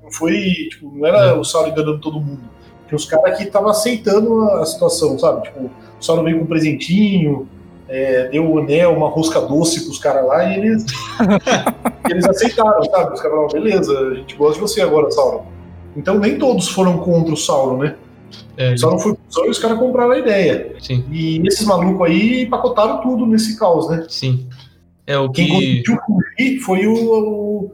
Não 0.04 0.12
foi. 0.12 0.34
Tipo, 0.70 0.92
não 0.96 1.06
era 1.06 1.40
o 1.40 1.44
Sauron 1.44 1.70
enganando 1.70 2.00
todo 2.00 2.20
mundo. 2.20 2.42
Tinha 2.88 2.96
os 2.96 3.06
caras 3.06 3.38
que 3.38 3.44
estavam 3.44 3.70
aceitando 3.70 4.42
a 4.50 4.66
situação, 4.66 5.20
sabe? 5.20 5.44
Tipo, 5.44 5.66
o 5.66 5.72
Sauron 6.04 6.24
veio 6.24 6.40
com 6.40 6.46
um 6.46 6.48
presentinho, 6.48 7.48
é, 7.88 8.28
deu 8.30 8.50
o 8.50 8.60
anel, 8.60 8.96
uma 8.96 9.10
rosca 9.10 9.40
doce 9.42 9.84
pros 9.84 10.00
caras 10.00 10.26
lá 10.26 10.44
e 10.46 10.58
eles. 10.58 10.86
eles 12.10 12.26
aceitaram, 12.26 12.84
sabe? 12.86 13.14
Os 13.14 13.22
caras 13.22 13.38
falaram, 13.38 13.48
beleza, 13.50 14.00
a 14.00 14.16
gente 14.16 14.36
gosta 14.36 14.56
de 14.56 14.62
você 14.62 14.82
agora, 14.82 15.12
Sauron. 15.12 15.46
Então 15.96 16.18
nem 16.18 16.40
todos 16.40 16.70
foram 16.70 16.98
contra 17.00 17.34
o 17.34 17.38
Sauron, 17.38 17.78
né? 17.78 17.96
É, 18.58 18.74
O 18.74 18.78
Sauron 18.78 19.00
foi 19.00 19.16
e 19.46 19.50
os 19.50 19.60
caras 19.60 19.78
compraram 19.80 20.12
a 20.12 20.20
ideia. 20.20 20.76
sim, 20.80 21.04
E 21.12 21.42
esses 21.48 21.66
malucos 21.66 22.08
aí 22.08 22.44
empacotaram 22.44 23.02
tudo 23.02 23.26
nesse 23.26 23.58
caos, 23.58 23.90
né? 23.90 24.06
sim. 24.10 24.48
É 25.08 25.18
o 25.18 25.30
Quem 25.30 25.48
que. 25.48 25.84
conseguiu 25.84 26.62
foi 26.62 26.88
o, 26.88 27.72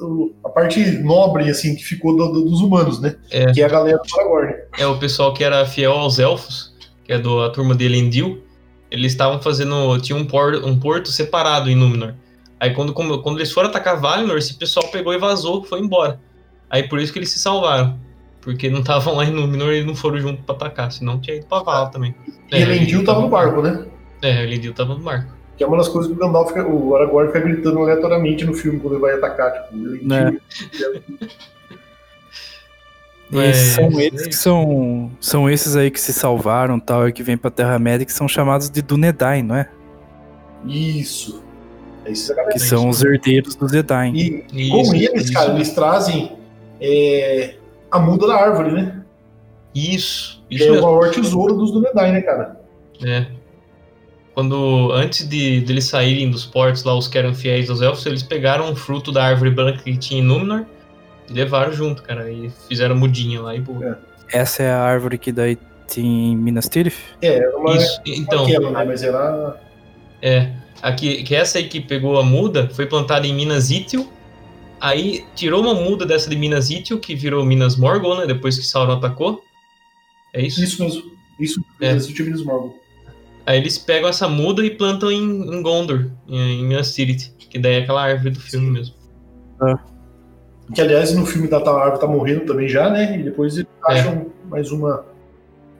o- 0.00 0.32
a 0.44 0.48
parte 0.48 0.80
nobre, 0.98 1.48
assim, 1.48 1.74
que 1.76 1.84
ficou 1.84 2.16
do- 2.16 2.32
do- 2.32 2.44
dos 2.44 2.60
humanos, 2.60 3.00
né? 3.00 3.14
É. 3.30 3.52
Que 3.52 3.62
é 3.62 3.64
a 3.64 3.68
galera 3.68 3.98
do 3.98 4.20
Aragorn. 4.20 4.54
é 4.76 4.86
o 4.86 4.98
pessoal 4.98 5.32
que 5.32 5.44
era 5.44 5.64
fiel 5.64 5.92
aos 5.92 6.18
elfos, 6.18 6.74
que 7.04 7.12
é 7.12 7.18
do, 7.18 7.42
a 7.42 7.50
turma 7.50 7.74
de 7.76 7.84
Elendil, 7.84 8.42
eles 8.90 9.12
estavam 9.12 9.40
fazendo. 9.40 9.98
Tinha 10.00 10.16
um, 10.18 10.26
por, 10.26 10.54
um 10.56 10.78
porto 10.78 11.10
separado 11.10 11.70
em 11.70 11.76
Númenor. 11.76 12.14
Aí 12.58 12.74
quando, 12.74 12.92
quando 12.92 13.38
eles 13.38 13.52
foram 13.52 13.68
atacar 13.68 14.00
Valinor, 14.00 14.36
esse 14.36 14.54
pessoal 14.54 14.88
pegou 14.88 15.14
e 15.14 15.18
vazou, 15.18 15.62
foi 15.62 15.78
embora. 15.80 16.20
Aí 16.68 16.88
por 16.88 16.98
isso 16.98 17.12
que 17.12 17.18
eles 17.20 17.30
se 17.30 17.38
salvaram. 17.38 17.96
Porque 18.48 18.70
não 18.70 18.80
estavam 18.80 19.14
lá 19.16 19.26
em 19.26 19.30
Númenor 19.30 19.74
e 19.74 19.84
não 19.84 19.94
foram 19.94 20.18
junto 20.20 20.42
pra 20.42 20.54
atacar, 20.54 20.90
senão 20.90 21.20
tinha 21.20 21.36
ido 21.36 21.44
pra 21.44 21.58
Val 21.62 21.90
também. 21.90 22.14
E 22.50 22.56
Elendil 22.56 23.04
tava 23.04 23.20
no 23.20 23.28
barco, 23.28 23.60
né? 23.60 23.84
É, 24.22 24.42
Elendil 24.42 24.72
tava 24.72 24.94
no 24.94 25.00
barco. 25.00 25.30
Que 25.54 25.62
é 25.64 25.66
uma 25.66 25.76
das 25.76 25.86
coisas 25.88 26.10
que 26.10 26.16
o 26.16 26.18
Gandalf, 26.18 26.48
fica- 26.48 26.66
o 26.66 26.96
Aragorn 26.96 27.26
fica 27.30 27.40
gritando 27.40 27.78
aleatoriamente 27.80 28.46
no 28.46 28.54
filme 28.54 28.80
quando 28.80 28.94
ele 28.94 29.02
vai 29.02 29.12
atacar. 29.16 29.52
Tipo, 29.52 29.76
Elendil. 29.76 30.08
Né? 30.08 30.38
E 33.30 33.36
Mas- 33.36 33.56
são 33.58 34.00
eles 34.00 34.26
que 34.26 34.34
são, 34.34 35.10
são 35.20 35.50
esses 35.50 35.76
aí 35.76 35.90
que 35.90 36.00
se 36.00 36.14
salvaram 36.14 36.80
tal 36.80 37.06
e 37.06 37.12
que 37.12 37.22
vêm 37.22 37.36
pra 37.36 37.50
Terra-média 37.50 38.06
que 38.06 38.12
são 38.14 38.26
chamados 38.26 38.70
de 38.70 38.80
Dunedain, 38.80 39.42
não 39.42 39.54
é? 39.56 39.68
Isso. 40.66 41.44
É 42.06 42.10
isso. 42.12 42.34
Que 42.50 42.58
são 42.58 42.88
os 42.88 43.02
herdeiros 43.04 43.54
dos 43.54 43.74
Edain. 43.74 44.14
E 44.14 44.44
Isso, 44.54 44.72
com 44.90 44.94
eles, 44.94 45.24
isso. 45.24 45.32
cara, 45.34 45.52
eles 45.52 45.70
trazem 45.74 46.38
é, 46.80 47.56
a 47.90 47.98
muda 47.98 48.26
da 48.26 48.36
árvore, 48.36 48.72
né? 48.72 49.02
Isso, 49.74 50.42
Que 50.48 50.56
isso 50.56 50.64
é 50.74 50.80
o 50.80 50.82
maior 50.82 51.10
tesouro 51.10 51.54
dos 51.54 51.70
Dunedain, 51.70 52.12
né, 52.12 52.20
cara? 52.22 52.60
É. 53.04 53.26
Quando, 54.34 54.90
antes 54.92 55.28
de 55.28 55.60
deles 55.60 55.84
saírem 55.86 56.30
dos 56.30 56.46
portos 56.46 56.84
lá, 56.84 56.94
os 56.96 57.08
que 57.08 57.18
eram 57.18 57.34
fiéis 57.34 57.68
aos 57.68 57.82
elfos, 57.82 58.06
eles 58.06 58.22
pegaram 58.22 58.70
um 58.70 58.76
fruto 58.76 59.10
da 59.10 59.24
árvore 59.24 59.50
branca 59.50 59.82
que 59.82 59.96
tinha 59.96 60.20
em 60.20 60.24
Númenor 60.24 60.64
e 61.28 61.32
levaram 61.32 61.72
junto, 61.72 62.02
cara. 62.02 62.30
E 62.30 62.50
fizeram 62.68 62.94
mudinha 62.94 63.40
lá 63.40 63.54
e 63.54 63.60
boa. 63.60 63.98
Essa 64.32 64.62
é 64.62 64.70
a 64.70 64.80
árvore 64.80 65.18
que 65.18 65.32
daí 65.32 65.58
tem 65.92 66.32
em 66.32 66.36
Minas 66.36 66.68
Tirith? 66.68 66.96
É, 67.20 67.36
era 67.38 67.56
uma, 67.56 67.76
Isso, 67.76 68.00
então, 68.06 68.44
aquela, 68.44 68.70
né? 68.70 68.84
Mas 68.84 69.02
era. 69.02 69.56
é. 70.22 70.52
Aqui, 70.80 71.24
que 71.24 71.34
essa 71.34 71.58
aí 71.58 71.64
que 71.68 71.80
pegou 71.80 72.20
a 72.20 72.22
muda 72.22 72.68
foi 72.72 72.86
plantada 72.86 73.26
em 73.26 73.34
Minas 73.34 73.70
Ithil. 73.70 74.08
Aí 74.80 75.24
tirou 75.34 75.60
uma 75.60 75.74
muda 75.74 76.06
dessa 76.06 76.30
de 76.30 76.36
Minas 76.36 76.70
Ithil, 76.70 76.98
que 77.00 77.14
virou 77.14 77.44
Minas 77.44 77.76
Morgul, 77.76 78.16
né? 78.16 78.26
Depois 78.26 78.58
que 78.58 78.64
Sauron 78.64 78.94
atacou. 78.94 79.42
É 80.32 80.42
isso? 80.44 80.62
Isso 80.62 80.82
mesmo. 80.82 81.02
Isso, 81.40 81.64
É. 81.80 81.94
esse 81.94 82.12
time 82.12 82.30
dos 82.30 82.44
Morgul. 82.44 82.78
Aí 83.46 83.58
eles 83.58 83.78
pegam 83.78 84.08
essa 84.08 84.28
muda 84.28 84.64
e 84.64 84.70
plantam 84.70 85.10
em, 85.10 85.22
em 85.22 85.62
Gondor, 85.62 86.10
em, 86.28 86.60
em 86.60 86.64
Minas 86.64 86.94
Tirith. 86.94 87.32
Que 87.38 87.58
daí 87.58 87.74
é 87.74 87.78
aquela 87.78 88.02
árvore 88.02 88.30
do 88.30 88.40
filme 88.40 88.70
mesmo. 88.70 88.94
Que, 90.74 90.82
aliás, 90.82 91.14
no 91.14 91.24
filme 91.24 91.48
da 91.48 91.56
a 91.58 91.82
árvore 91.82 92.00
tá 92.00 92.06
morrendo 92.06 92.44
também 92.44 92.68
já, 92.68 92.90
né? 92.90 93.18
E 93.18 93.22
depois 93.22 93.56
eles 93.56 93.68
acham 93.84 94.26
mais 94.50 94.70
uma 94.70 95.04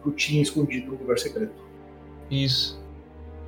frutinha 0.03 0.43
escondida 0.43 0.87
no 0.87 0.93
lugar 0.93 1.19
secreto. 1.19 1.53
Isso. 2.31 2.81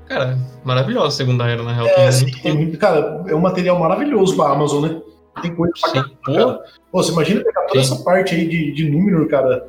Cara, 0.06 0.38
maravilhosa 0.64 1.08
a 1.08 1.10
segunda 1.12 1.48
era, 1.48 1.62
na 1.62 1.72
real. 1.72 1.86
É, 1.86 1.94
tem 1.94 2.06
assim, 2.06 2.24
muito 2.24 2.42
tem 2.42 2.56
muito, 2.56 2.78
cara, 2.78 3.24
é 3.26 3.34
um 3.34 3.40
material 3.40 3.78
maravilhoso 3.78 4.36
pra 4.36 4.50
Amazon, 4.50 4.86
né? 4.86 5.00
Tem 5.42 5.54
coisa 5.54 5.72
pra 5.80 5.90
Sim. 5.90 6.16
cara. 6.24 6.64
Pô, 6.90 7.02
você 7.02 7.12
imagina 7.12 7.44
pegar 7.44 7.62
toda 7.62 7.82
Sim. 7.82 7.94
essa 7.94 8.04
parte 8.04 8.34
aí 8.34 8.48
de, 8.48 8.72
de 8.72 8.90
Númenor, 8.90 9.28
cara. 9.28 9.68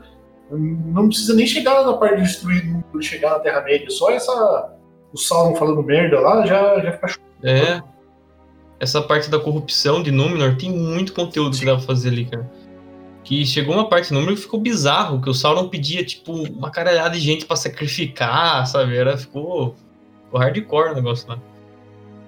Não 0.50 1.08
precisa 1.08 1.34
nem 1.34 1.48
chegar 1.48 1.86
na 1.86 1.94
parte 1.94 2.18
de 2.18 2.24
destruir 2.24 2.66
Númenor, 2.66 3.02
chegar 3.02 3.32
na 3.32 3.40
Terra-média. 3.40 3.90
Só 3.90 4.12
essa. 4.12 4.74
O 5.14 5.18
Sauron 5.18 5.56
falando 5.56 5.84
merda 5.84 6.20
lá 6.20 6.46
já, 6.46 6.80
já 6.80 6.92
fica 6.94 7.08
show. 7.08 7.24
É. 7.44 7.82
Essa 8.80 9.02
parte 9.02 9.30
da 9.30 9.40
corrupção 9.40 10.02
de 10.02 10.10
Númenor 10.10 10.58
tem 10.58 10.72
muito 10.72 11.14
conteúdo 11.14 11.58
que 11.58 11.66
dá 11.66 11.76
pra 11.76 11.86
fazer 11.86 12.10
ali, 12.10 12.26
cara. 12.26 12.50
Que 13.24 13.46
chegou 13.46 13.76
uma 13.76 13.88
parte 13.88 14.08
de 14.08 14.14
Númenor 14.14 14.36
que 14.36 14.42
ficou 14.42 14.60
bizarro, 14.60 15.22
que 15.22 15.30
o 15.30 15.34
Sauron 15.34 15.70
pedia, 15.70 16.04
tipo, 16.04 16.34
uma 16.34 16.72
caralhada 16.72 17.12
de 17.12 17.20
gente 17.20 17.46
pra 17.46 17.56
sacrificar, 17.56 18.66
sabe? 18.66 18.98
Era, 18.98 19.18
ficou, 19.18 19.76
ficou 20.26 20.40
hardcore 20.40 20.92
o 20.92 20.96
negócio 20.96 21.30
lá. 21.30 21.38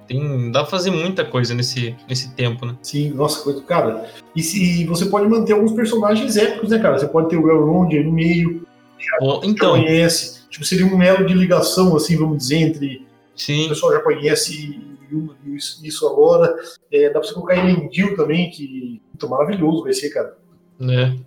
Tem, 0.08 0.52
dá 0.52 0.62
pra 0.62 0.70
fazer 0.72 0.92
muita 0.92 1.24
coisa 1.26 1.54
nesse, 1.54 1.96
nesse 2.08 2.34
tempo, 2.36 2.66
né? 2.66 2.76
Sim, 2.82 3.12
nossa, 3.12 3.44
coisa. 3.44 3.62
Cara, 3.64 4.10
e 4.36 4.42
se 4.42 4.86
você 4.86 5.06
pode 5.06 5.28
manter 5.28 5.54
alguns 5.54 5.72
personagens 5.74 6.38
épicos, 6.38 6.70
né, 6.70 6.80
cara? 6.80 7.00
Você 7.00 7.08
pode 7.08 7.30
ter 7.30 7.38
o 7.38 7.50
Elrond 7.50 7.94
aí 7.94 8.04
no 8.04 8.12
meio, 8.12 8.66
Bom, 9.20 9.42
então, 9.44 9.72
conhece. 9.72 10.48
Tipo, 10.50 10.66
seria 10.66 10.86
um 10.86 11.02
elo 11.02 11.26
de 11.26 11.34
ligação, 11.34 11.96
assim, 11.96 12.16
vamos 12.16 12.38
dizer, 12.38 12.58
entre 12.58 13.08
o 13.36 13.40
sim, 13.40 13.68
pessoal 13.70 13.94
já 13.94 14.00
conhece 14.02 14.80
isso, 15.46 15.86
isso 15.86 16.08
agora. 16.08 16.54
É, 16.92 17.08
dá 17.08 17.20
pra 17.20 17.24
você 17.28 17.34
colocar 17.34 17.58
Elendil 17.58 18.16
também, 18.16 18.50
que 18.50 19.02
puta, 19.12 19.28
maravilhoso 19.28 19.84
vai 19.84 19.94
ser, 19.94 20.10
cara. 20.10 20.38
né? 20.80 21.18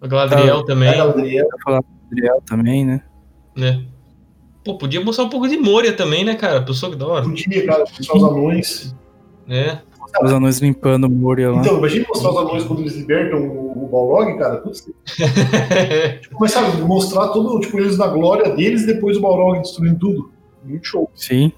A 0.00 0.06
Galadriel 0.06 0.62
também, 0.64 0.88
A 0.90 0.96
Galadriel, 0.96 1.48
Adriel 2.10 2.42
também, 2.46 2.84
né? 2.84 3.02
né? 3.56 3.84
Pô, 4.66 4.76
podia 4.76 5.00
mostrar 5.00 5.26
um 5.26 5.28
pouco 5.28 5.46
de 5.46 5.56
Moria 5.56 5.92
também, 5.92 6.24
né, 6.24 6.34
cara? 6.34 6.60
Pessoa 6.60 6.90
que 6.90 6.98
da 6.98 7.06
hora, 7.06 7.22
podia, 7.22 7.64
cara, 7.64 7.84
mostrar 7.84 8.16
os 8.16 8.24
anões. 8.24 8.94
né? 9.46 9.80
Os 10.20 10.32
anões 10.32 10.58
limpando 10.58 11.04
o 11.04 11.10
Moria 11.10 11.52
lá. 11.52 11.60
Então, 11.60 11.78
imagina 11.78 12.04
mostrar 12.08 12.30
os 12.30 12.36
anões 12.36 12.64
quando 12.64 12.80
eles 12.80 12.96
libertam 12.96 13.46
o, 13.46 13.84
o 13.84 13.88
Balrog, 13.88 14.36
cara. 14.36 14.56
Putz, 14.56 14.80
tipo, 16.20 16.36
mas 16.40 16.50
sabe, 16.50 16.82
mostrar 16.82 17.28
todo, 17.28 17.60
tipo, 17.60 17.78
eles 17.78 17.96
na 17.96 18.08
glória 18.08 18.56
deles 18.56 18.82
e 18.82 18.86
depois 18.86 19.16
o 19.16 19.20
Balrog 19.20 19.60
destruindo 19.60 20.00
tudo. 20.00 20.32
Muito 20.64 20.84
show. 20.84 21.08
Sim. 21.14 21.52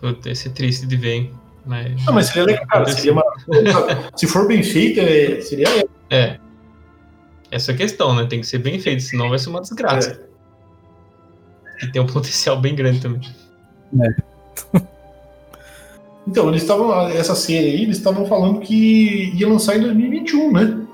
Puta, 0.00 0.28
esse 0.28 0.48
é 0.48 0.50
triste 0.50 0.88
de 0.88 0.96
ver, 0.96 1.12
hein? 1.12 1.30
Mas... 1.64 2.02
Ah, 2.08 2.10
mas 2.10 2.26
seria 2.26 2.46
legal, 2.46 2.66
cara. 2.66 2.86
Seria 2.90 3.14
maravilhoso? 3.14 4.10
Se 4.16 4.26
for 4.26 4.48
bem 4.48 4.64
feito, 4.64 4.98
é, 4.98 5.40
seria. 5.40 5.68
É. 6.10 6.36
Essa 7.48 7.70
é 7.70 7.74
a 7.74 7.76
questão, 7.76 8.12
né? 8.12 8.26
Tem 8.28 8.40
que 8.40 8.46
ser 8.48 8.58
bem 8.58 8.80
feito, 8.80 9.02
senão 9.02 9.28
vai 9.28 9.38
ser 9.38 9.50
uma 9.50 9.60
desgraça. 9.60 10.20
É. 10.26 10.29
E 11.82 11.86
tem 11.90 12.00
um 12.02 12.06
potencial 12.06 12.60
bem 12.60 12.74
grande 12.74 13.00
também. 13.00 13.20
Então, 16.26 16.48
eles 16.48 16.62
estavam. 16.62 17.08
Essa 17.08 17.34
série 17.34 17.70
aí, 17.70 17.82
eles 17.82 17.96
estavam 17.96 18.26
falando 18.26 18.60
que 18.60 19.32
ia 19.34 19.48
lançar 19.48 19.76
em 19.76 19.80
2021, 19.80 20.52
né? 20.52 20.86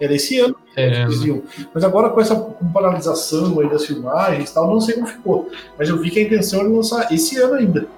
Era 0.00 0.14
esse 0.14 0.38
ano 0.38 0.54
que 0.54 0.80
É, 0.80 1.02
eles 1.02 1.22
iam. 1.24 1.42
Mas 1.74 1.82
agora 1.84 2.10
com 2.10 2.20
essa 2.20 2.36
paralisação 2.72 3.58
aí 3.60 3.68
das 3.68 3.84
filmagens 3.84 4.48
e 4.50 4.54
tal, 4.54 4.68
não 4.68 4.80
sei 4.80 4.94
como 4.94 5.06
ficou. 5.08 5.50
Mas 5.78 5.88
eu 5.88 5.98
vi 5.98 6.10
que 6.10 6.20
a 6.20 6.22
intenção 6.22 6.60
era 6.60 6.68
lançar 6.68 7.12
esse 7.12 7.36
ano 7.38 7.54
ainda. 7.54 7.88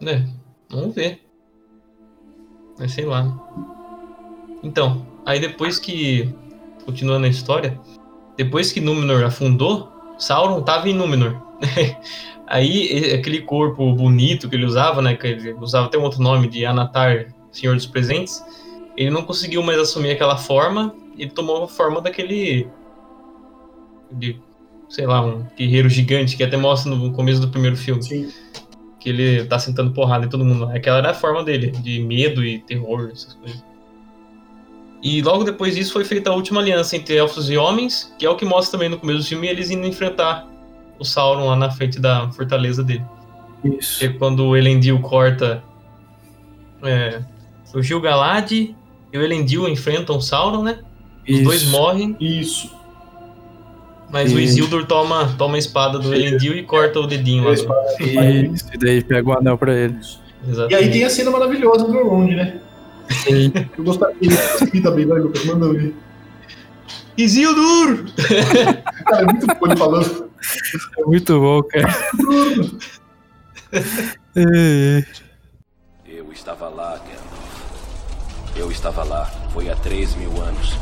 né? 0.00 0.26
Vamos 0.70 0.94
ver. 0.94 1.20
Mas 2.78 2.92
sei 2.92 3.04
lá. 3.04 3.36
Então, 4.62 5.04
aí 5.26 5.40
depois 5.40 5.78
que. 5.78 6.32
Continuando 6.86 7.26
a 7.26 7.28
história. 7.28 7.78
Depois 8.36 8.72
que 8.72 8.80
Númenor 8.80 9.22
afundou, 9.24 9.90
Sauron 10.20 10.62
tava 10.62 10.88
em 10.88 10.94
Númenor. 10.94 11.40
aí 12.46 13.14
aquele 13.14 13.40
corpo 13.40 13.92
bonito 13.94 14.48
que 14.48 14.54
ele 14.54 14.66
usava, 14.66 15.00
né? 15.00 15.16
Que 15.16 15.26
ele 15.26 15.52
usava 15.54 15.86
até 15.86 15.98
um 15.98 16.02
outro 16.02 16.22
nome 16.22 16.48
de 16.48 16.64
Anatar, 16.64 17.32
Senhor 17.50 17.74
dos 17.74 17.86
Presentes. 17.86 18.44
Ele 18.96 19.10
não 19.10 19.22
conseguiu 19.22 19.62
mais 19.62 19.78
assumir 19.78 20.10
aquela 20.10 20.36
forma. 20.36 20.94
Ele 21.18 21.30
tomou 21.30 21.64
a 21.64 21.68
forma 21.68 22.00
daquele. 22.00 22.68
De, 24.12 24.36
sei 24.88 25.06
lá, 25.06 25.24
um 25.24 25.46
guerreiro 25.56 25.88
gigante 25.88 26.36
que 26.36 26.42
até 26.42 26.56
mostra 26.56 26.94
no 26.94 27.12
começo 27.12 27.40
do 27.40 27.48
primeiro 27.48 27.76
filme 27.76 28.02
Sim. 28.02 28.28
que 28.98 29.08
ele 29.08 29.44
tá 29.44 29.58
sentando 29.58 29.92
porrada 29.92 30.26
em 30.26 30.28
todo 30.28 30.44
mundo. 30.44 30.64
Aquela 30.66 30.98
era 30.98 31.10
a 31.10 31.14
forma 31.14 31.44
dele, 31.44 31.70
de 31.70 32.00
medo 32.00 32.44
e 32.44 32.58
terror, 32.58 33.10
essas 33.12 33.34
coisas. 33.34 33.69
E 35.02 35.22
logo 35.22 35.44
depois 35.44 35.74
disso 35.76 35.92
foi 35.92 36.04
feita 36.04 36.30
a 36.30 36.34
última 36.34 36.60
aliança 36.60 36.94
entre 36.96 37.16
elfos 37.16 37.48
e 37.50 37.56
homens, 37.56 38.12
que 38.18 38.26
é 38.26 38.30
o 38.30 38.36
que 38.36 38.44
mostra 38.44 38.72
também 38.72 38.88
no 38.90 38.98
começo 38.98 39.20
do 39.20 39.24
filme 39.24 39.48
eles 39.48 39.70
indo 39.70 39.86
enfrentar 39.86 40.46
o 40.98 41.04
Sauron 41.04 41.46
lá 41.46 41.56
na 41.56 41.70
frente 41.70 41.98
da 41.98 42.30
fortaleza 42.32 42.82
dele. 42.84 43.02
Isso. 43.64 43.98
Que 44.00 44.06
é 44.06 44.08
quando 44.10 44.44
o 44.46 44.56
Elendil 44.56 44.98
corta. 45.00 45.62
É, 46.82 47.20
o 47.74 47.82
Gil-galad 47.82 48.50
e 48.52 48.74
o 49.14 49.22
Elendil 49.22 49.68
enfrentam 49.68 50.16
o 50.16 50.20
Sauron, 50.20 50.62
né? 50.62 50.80
Os 51.28 51.34
Isso. 51.36 51.44
dois 51.44 51.64
morrem, 51.70 52.16
Isso. 52.20 52.70
mas 54.10 54.32
o 54.32 54.38
E- 54.38 54.44
Isildur 54.44 54.86
toma, 54.86 55.34
toma 55.38 55.56
a 55.56 55.58
espada 55.58 55.98
do 55.98 56.14
Elendil 56.14 56.56
e 56.56 56.62
corta 56.62 57.00
o 57.00 57.06
dedinho 57.06 57.44
lá. 57.44 57.54
Do- 57.54 58.04
Isso. 58.04 58.66
E 58.74 58.78
daí 58.78 59.02
pega 59.04 59.28
o 59.28 59.32
anel 59.32 59.56
pra 59.56 59.72
ele. 59.74 59.94
E 60.46 60.50
Exatamente. 60.50 60.74
aí 60.74 60.90
tem 60.90 61.04
a 61.04 61.10
cena 61.10 61.30
maravilhosa 61.30 61.86
do 61.86 61.96
Elrond, 61.96 62.34
né? 62.34 62.60
Sim. 63.10 63.52
Eu 63.76 63.84
gostaria 63.84 64.30
de 64.72 64.80
também, 64.80 65.06
vai, 65.06 65.18
Lucas? 65.18 65.44
Manda 65.44 65.66
eu 65.66 65.72
ver. 65.72 65.94
Isildur! 67.16 68.06
Cara, 69.06 69.22
é 69.22 69.24
muito 69.24 69.46
bom 69.46 69.66
ele 69.66 69.76
falando. 69.76 70.30
É 70.98 71.02
muito 71.04 71.40
bom, 71.40 71.62
cara. 71.64 71.94
É, 73.72 74.42
é. 74.96 75.04
Eu 76.06 76.32
estava 76.32 76.68
lá, 76.68 76.96
Gandalf. 76.98 78.56
Eu 78.56 78.70
estava 78.70 79.04
lá. 79.04 79.26
Foi 79.52 79.68
há 79.68 79.76
três 79.76 80.14
mil 80.14 80.30
anos. 80.40 80.76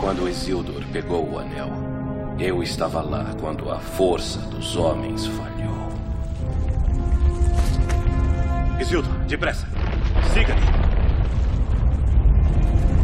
Quando 0.00 0.28
Isildur 0.28 0.84
pegou 0.92 1.28
o 1.30 1.38
anel, 1.38 1.70
eu 2.38 2.62
estava 2.62 3.00
lá 3.00 3.34
quando 3.40 3.70
a 3.70 3.78
força 3.78 4.38
dos 4.40 4.76
homens 4.76 5.26
falhou. 5.26 5.88
Isildur, 8.78 9.12
depressa. 9.26 9.66
Siga-me. 10.34 10.60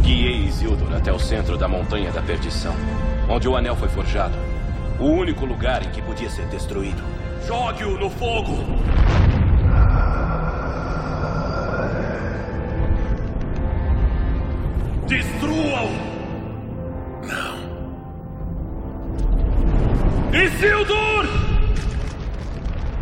Guiei 0.02 0.46
Isildur 0.46 0.94
até 0.94 1.12
o 1.12 1.18
centro 1.18 1.56
da 1.56 1.66
Montanha 1.66 2.12
da 2.12 2.20
Perdição, 2.20 2.74
onde 3.28 3.48
o 3.48 3.56
anel 3.56 3.74
foi 3.74 3.88
forjado. 3.88 4.34
O 5.00 5.06
único 5.06 5.46
lugar 5.46 5.82
em 5.82 5.90
que 5.90 6.02
podia 6.02 6.28
ser 6.28 6.46
destruído. 6.46 7.02
Jogue-o 7.46 7.98
no 7.98 8.10
fogo. 8.10 8.58
Destrua-o. 15.06 16.11
Isildur! 20.32 21.26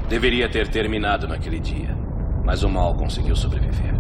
Deveria 0.08 0.48
ter 0.48 0.68
terminado 0.68 1.28
naquele 1.28 1.60
dia, 1.60 1.96
mas 2.44 2.62
o 2.64 2.68
mal 2.68 2.94
conseguiu 2.94 3.36
sobreviver. 3.36 3.94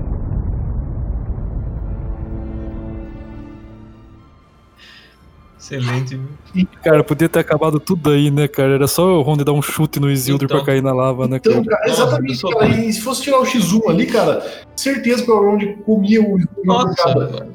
Excelente, 5.58 6.18
viu? 6.54 6.66
Cara, 6.82 7.04
podia 7.04 7.28
ter 7.28 7.38
acabado 7.40 7.78
tudo 7.78 8.10
aí, 8.10 8.30
né, 8.30 8.48
cara? 8.48 8.72
Era 8.74 8.88
só 8.88 9.18
o 9.18 9.22
Ronde 9.22 9.44
dar 9.44 9.52
um 9.52 9.60
chute 9.60 10.00
no 10.00 10.10
Isildur 10.10 10.44
Então. 10.46 10.56
pra 10.56 10.66
cair 10.66 10.82
na 10.82 10.92
lava, 10.92 11.28
né, 11.28 11.36
Então, 11.36 11.62
cara? 11.62 11.76
cara, 11.76 11.88
Nossa, 11.88 12.02
exatamente, 12.02 12.42
cara. 12.42 12.68
E 12.68 12.92
se 12.92 13.00
fosse 13.02 13.22
tirar 13.22 13.40
o 13.40 13.44
X1 13.44 13.90
ali, 13.90 14.06
cara, 14.06 14.42
certeza 14.74 15.22
que 15.22 15.30
o 15.30 15.34
Elrond 15.34 15.76
comia 15.84 16.20
o 16.22 16.38
Isildur 16.38 16.64
na 16.64 16.72
Nossa, 16.74 17.02
pancada. 17.04 17.48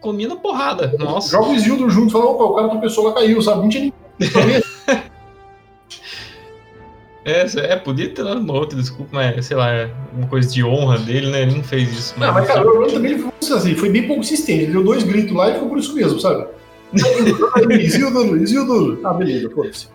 comi 0.00 0.26
na 0.26 0.36
porrada. 0.36 0.92
Nossa. 0.98 1.30
Joga 1.30 1.50
o 1.50 1.54
Isildur 1.54 1.88
junto 1.90 2.08
e 2.08 2.12
fala, 2.12 2.24
opa, 2.26 2.44
o 2.44 2.54
cara 2.54 2.68
tropeçou 2.68 3.04
lá, 3.04 3.14
caiu, 3.14 3.40
sabe? 3.40 3.62
Não 3.62 3.68
tinha 3.68 3.84
ninguém 4.18 4.46
ver. 4.46 4.64
É, 7.24 7.46
é, 7.72 7.76
podia 7.76 8.10
ter 8.10 8.22
dado 8.22 8.38
uma 8.38 8.52
outra 8.52 8.78
desculpa, 8.78 9.08
mas 9.12 9.46
sei 9.46 9.56
lá, 9.56 9.72
é 9.72 9.90
uma 10.12 10.26
coisa 10.26 10.52
de 10.52 10.62
honra 10.62 10.98
dele, 10.98 11.30
né? 11.30 11.42
Ele 11.42 11.54
não 11.54 11.64
fez 11.64 11.90
isso. 11.90 12.14
Mas, 12.18 12.28
Não, 12.28 12.34
mas 12.34 12.46
cara, 12.46 12.66
o 12.66 12.74
Elrond 12.74 12.92
também 12.92 13.12
ele 13.12 13.22
foi, 13.22 13.56
assim, 13.56 13.74
foi 13.74 13.88
bem 13.88 14.06
consistente. 14.06 14.64
Ele 14.64 14.72
deu 14.72 14.84
dois 14.84 15.04
gritos 15.04 15.32
lá 15.32 15.48
e 15.48 15.54
ficou 15.54 15.70
por 15.70 15.78
isso 15.78 15.94
mesmo, 15.94 16.20
sabe? 16.20 16.46
Aí, 17.54 17.82
Isildur, 17.82 18.36
Isildur. 18.36 19.00
Ah, 19.04 19.14
beleza, 19.14 19.48
foda-se. 19.50 19.88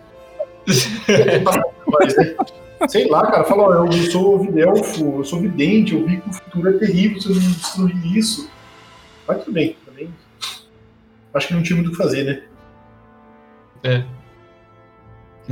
Sei 2.88 3.10
lá, 3.10 3.30
cara, 3.30 3.44
fala, 3.44 3.82
ó, 3.82 3.86
eu 3.86 3.92
sou 3.92 4.40
videlfo, 4.40 5.18
eu 5.18 5.24
sou 5.24 5.42
vidente, 5.42 5.94
eu 5.94 6.06
vi 6.06 6.18
que 6.18 6.30
o 6.30 6.34
futuro 6.34 6.70
é 6.70 6.74
terrível 6.74 7.22
se 7.22 7.30
eu 7.30 7.36
não 7.36 7.42
destruir 7.42 8.18
isso. 8.18 8.50
Mas 9.28 9.44
tudo 9.44 9.54
bem, 9.54 9.76
também. 9.86 10.10
Acho 11.34 11.48
que 11.48 11.54
não 11.54 11.62
tinha 11.62 11.76
muito 11.76 11.90
o 11.90 11.92
que 11.92 11.98
fazer, 11.98 12.24
né? 12.24 12.42
é. 13.84 14.04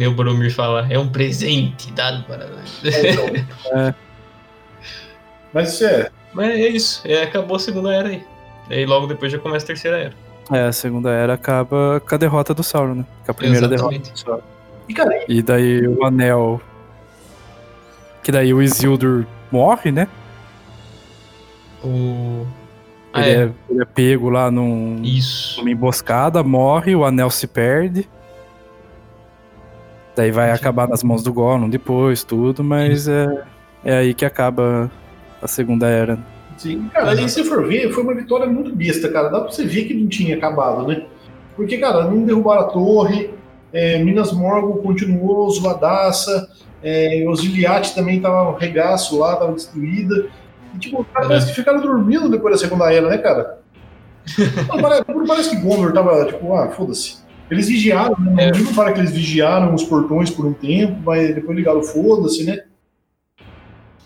O 0.05 0.11
Boromir 0.11 0.53
fala, 0.53 0.85
é 0.89 0.99
um 0.99 1.07
presente 1.07 1.91
dado 1.93 2.23
para 2.25 2.45
nós. 2.47 2.81
É, 2.83 3.11
então. 3.11 3.25
É. 3.73 3.93
Mas 5.53 5.73
isso 5.73 5.85
é. 5.85 6.09
Mas 6.33 6.49
é 6.49 6.67
isso, 6.67 7.01
é, 7.05 7.23
acabou 7.23 7.55
a 7.55 7.59
segunda 7.59 7.91
era 7.91 8.09
aí. 8.09 8.23
Aí 8.69 8.85
logo 8.85 9.07
depois 9.07 9.31
já 9.31 9.39
começa 9.39 9.65
a 9.65 9.67
terceira 9.67 9.97
era. 9.97 10.13
É, 10.51 10.67
a 10.67 10.71
segunda 10.71 11.09
era 11.09 11.33
acaba 11.33 11.99
com 12.07 12.15
a 12.15 12.17
derrota 12.17 12.53
do 12.53 12.63
Sauron, 12.63 12.95
né? 12.95 13.05
Com 13.25 13.31
a 13.31 13.33
primeira 13.33 13.65
Exatamente. 13.65 14.03
derrota 14.03 14.11
do 14.11 14.19
Sauron. 14.19 14.43
E, 14.87 14.93
cara, 14.93 15.25
E 15.27 15.41
daí 15.41 15.87
o 15.87 16.05
anel. 16.05 16.61
Que 18.23 18.31
daí 18.31 18.53
o 18.53 18.61
Isildur 18.61 19.25
morre, 19.51 19.91
né? 19.91 20.07
O. 21.83 22.45
Ah, 23.13 23.27
Ele, 23.27 23.29
é. 23.29 23.43
é. 23.45 23.51
ele 23.69 23.81
é 23.81 23.85
pego 23.85 24.29
lá 24.29 24.51
num, 24.51 25.01
Isso. 25.03 25.59
numa 25.59 25.71
emboscada, 25.71 26.43
morre, 26.43 26.95
o 26.95 27.03
anel 27.03 27.29
se 27.29 27.47
perde. 27.47 28.07
Daí 30.17 30.31
vai 30.31 30.49
acabar 30.49 30.87
nas 30.87 31.03
mãos 31.03 31.21
do 31.21 31.31
Gollum 31.31 31.69
depois, 31.69 32.23
tudo, 32.23 32.63
mas 32.63 33.07
é, 33.07 33.43
é 33.85 33.97
aí 33.97 34.15
que 34.15 34.25
acaba 34.25 34.89
a 35.39 35.47
segunda 35.47 35.87
era. 35.87 36.17
Sim, 36.57 36.89
cara, 36.91 37.11
aí 37.11 37.29
se 37.29 37.43
for 37.43 37.67
ver, 37.67 37.91
foi 37.91 38.01
uma 38.03 38.15
vitória 38.15 38.47
muito 38.47 38.75
besta, 38.75 39.07
cara. 39.09 39.29
Dá 39.29 39.41
pra 39.41 39.51
você 39.51 39.63
ver 39.63 39.83
que 39.85 39.93
não 39.93 40.07
tinha 40.07 40.35
acabado, 40.35 40.87
né? 40.87 41.03
Porque, 41.55 41.77
cara, 41.77 42.03
não 42.05 42.23
derrubaram 42.23 42.61
a 42.61 42.63
torre, 42.63 43.29
é, 43.71 43.99
Minas 44.03 44.31
Morgul 44.31 44.77
continuou 44.77 45.47
zoadaça, 45.51 46.49
é, 46.81 47.23
os 47.29 47.39
Giliath 47.43 47.93
também 47.93 48.19
tava 48.19 48.57
regaço 48.57 49.19
lá, 49.19 49.35
tava 49.35 49.51
destruída. 49.51 50.29
E, 50.73 50.79
tipo, 50.79 51.01
os 51.01 51.07
caras 51.13 51.25
É. 51.27 51.29
parece 51.29 51.47
que 51.49 51.53
ficaram 51.53 51.79
dormindo 51.79 52.27
depois 52.27 52.55
da 52.55 52.59
Segunda 52.59 52.91
Era, 52.91 53.07
né, 53.07 53.19
cara? 53.19 53.59
Não 54.67 54.81
parece, 54.81 55.03
não 55.07 55.25
parece 55.27 55.49
que 55.51 55.55
Gondor 55.57 55.93
tava, 55.93 56.25
tipo, 56.25 56.53
ah, 56.53 56.69
foda-se. 56.69 57.17
Eles 57.49 57.67
vigiaram, 57.67 58.19
né? 58.19 58.51
Não 58.51 58.73
para 58.73 58.91
que 58.91 58.99
eles 58.99 59.11
vigiaram 59.11 59.73
os 59.73 59.83
portões 59.83 60.29
por 60.29 60.45
um 60.45 60.53
tempo, 60.53 60.99
mas 61.03 61.33
depois 61.33 61.57
ligaram 61.57 61.81
foda-se, 61.81 62.43
né? 62.43 62.63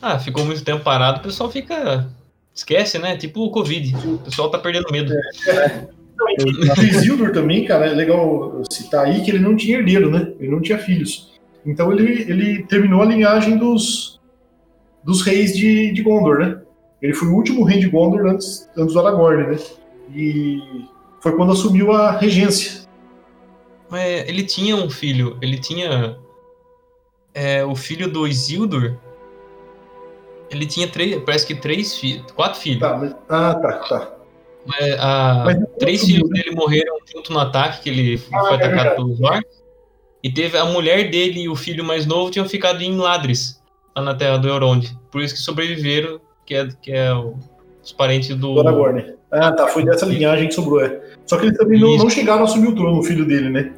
Ah, 0.02 0.20
ficou 0.20 0.46
muito 0.46 0.64
tempo 0.64 0.84
parado, 0.84 1.20
o 1.20 1.24
pessoal 1.24 1.52
fica. 1.52 2.08
Esquece, 2.54 3.00
né? 3.00 3.18
Tipo 3.18 3.42
o 3.42 3.52
Covid. 3.52 3.96
O 3.96 4.18
pessoal 4.20 4.50
tá 4.50 4.60
perdendo 4.60 4.92
medo. 4.92 5.12
O 6.78 6.82
Isildur 6.84 7.32
também, 7.32 7.66
cara, 7.66 7.88
é 7.88 7.94
legal 7.94 8.62
citar 8.70 9.06
aí 9.06 9.22
que 9.22 9.32
ele 9.32 9.40
não 9.40 9.56
tinha 9.56 9.78
herdeiro, 9.78 10.12
né? 10.12 10.32
Ele 10.40 10.52
não 10.52 10.62
tinha 10.62 10.78
filhos. 10.78 11.32
Então 11.66 11.92
ele, 11.92 12.22
ele 12.30 12.64
terminou 12.64 13.02
a 13.02 13.06
linhagem 13.06 13.58
dos, 13.58 14.20
dos 15.04 15.22
reis 15.22 15.56
de, 15.56 15.92
de 15.92 16.02
Gondor, 16.02 16.40
né? 16.40 16.62
Ele 17.02 17.14
foi 17.14 17.28
o 17.28 17.36
último 17.36 17.64
rei 17.64 17.80
de 17.80 17.90
Gondor 17.90 18.28
antes, 18.28 18.70
antes 18.78 18.94
do 18.94 19.00
Aragorn, 19.00 19.48
né? 19.48 19.58
E 20.14 20.60
foi 21.22 21.36
quando 21.36 21.54
assumiu 21.54 21.92
a 21.92 22.12
regência. 22.12 22.82
Mas 23.92 24.28
ele 24.28 24.44
tinha 24.44 24.76
um 24.76 24.90
filho. 24.90 25.38
Ele 25.42 25.58
tinha. 25.60 26.18
É, 27.34 27.64
o 27.66 27.76
filho 27.76 28.10
do 28.10 28.26
Isildur. 28.28 28.94
Ele 30.50 30.66
tinha 30.66 30.88
três. 30.88 31.22
Parece 31.24 31.46
que 31.46 31.56
três 31.56 31.96
filhos. 31.98 32.24
Quatro 32.32 32.60
filhos. 32.60 32.80
Tá, 32.80 32.98
mas, 32.98 33.16
ah, 33.30 33.54
tá, 33.56 33.72
tá. 33.88 34.14
Mas, 34.66 34.94
a- 35.00 35.44
Mas 35.46 35.60
não 35.60 35.66
três 35.78 36.04
filhos 36.06 36.30
né? 36.30 36.42
dele 36.42 36.56
morreram 36.56 36.98
junto 37.14 37.34
no 37.34 37.40
ataque 37.40 37.82
que 37.84 37.90
ele 37.90 38.22
Ah, 38.34 38.40
foi 38.42 38.52
é 38.52 38.56
atacado 38.56 38.70
verdade. 38.76 38.96
pelos 38.96 39.22
orcs. 39.22 39.62
E 40.24 40.32
teve 40.32 40.58
a 40.58 40.66
mulher 40.66 41.10
dele 41.10 41.42
e 41.42 41.50
o 41.50 41.56
filho 41.56 41.84
mais 41.84 42.06
novo 42.06 42.30
tinham 42.30 42.48
ficado 42.48 42.82
em 42.84 42.96
Ladris, 42.96 43.60
lá 43.96 44.04
na 44.04 44.14
terra 44.14 44.38
do 44.38 44.48
Elrond. 44.48 44.86
Por 45.12 45.20
isso 45.22 45.34
que 45.34 45.40
sobreviveram, 45.40 46.22
que 46.46 46.54
é, 46.54 46.68
que 46.80 46.92
é 46.92 47.12
o- 47.14 47.36
os 47.84 47.92
parentes 47.92 48.36
do. 48.36 48.60
Aragorn. 48.60 49.16
Ah, 49.32 49.52
tá, 49.52 49.68
foi 49.68 49.84
dessa 49.84 50.06
linhagem 50.06 50.48
que 50.50 50.54
sobrou, 50.54 50.80
é. 50.86 51.02
Só 51.26 51.38
que 51.38 51.46
eles 51.48 51.58
também 51.58 51.80
não, 51.80 51.96
não 51.98 52.10
chegaram 52.10 52.42
a 52.42 52.44
assumir 52.44 52.68
o 52.68 52.76
trono, 52.76 53.00
o 53.00 53.04
filho 53.04 53.26
dele, 53.26 53.50
né? 53.50 53.74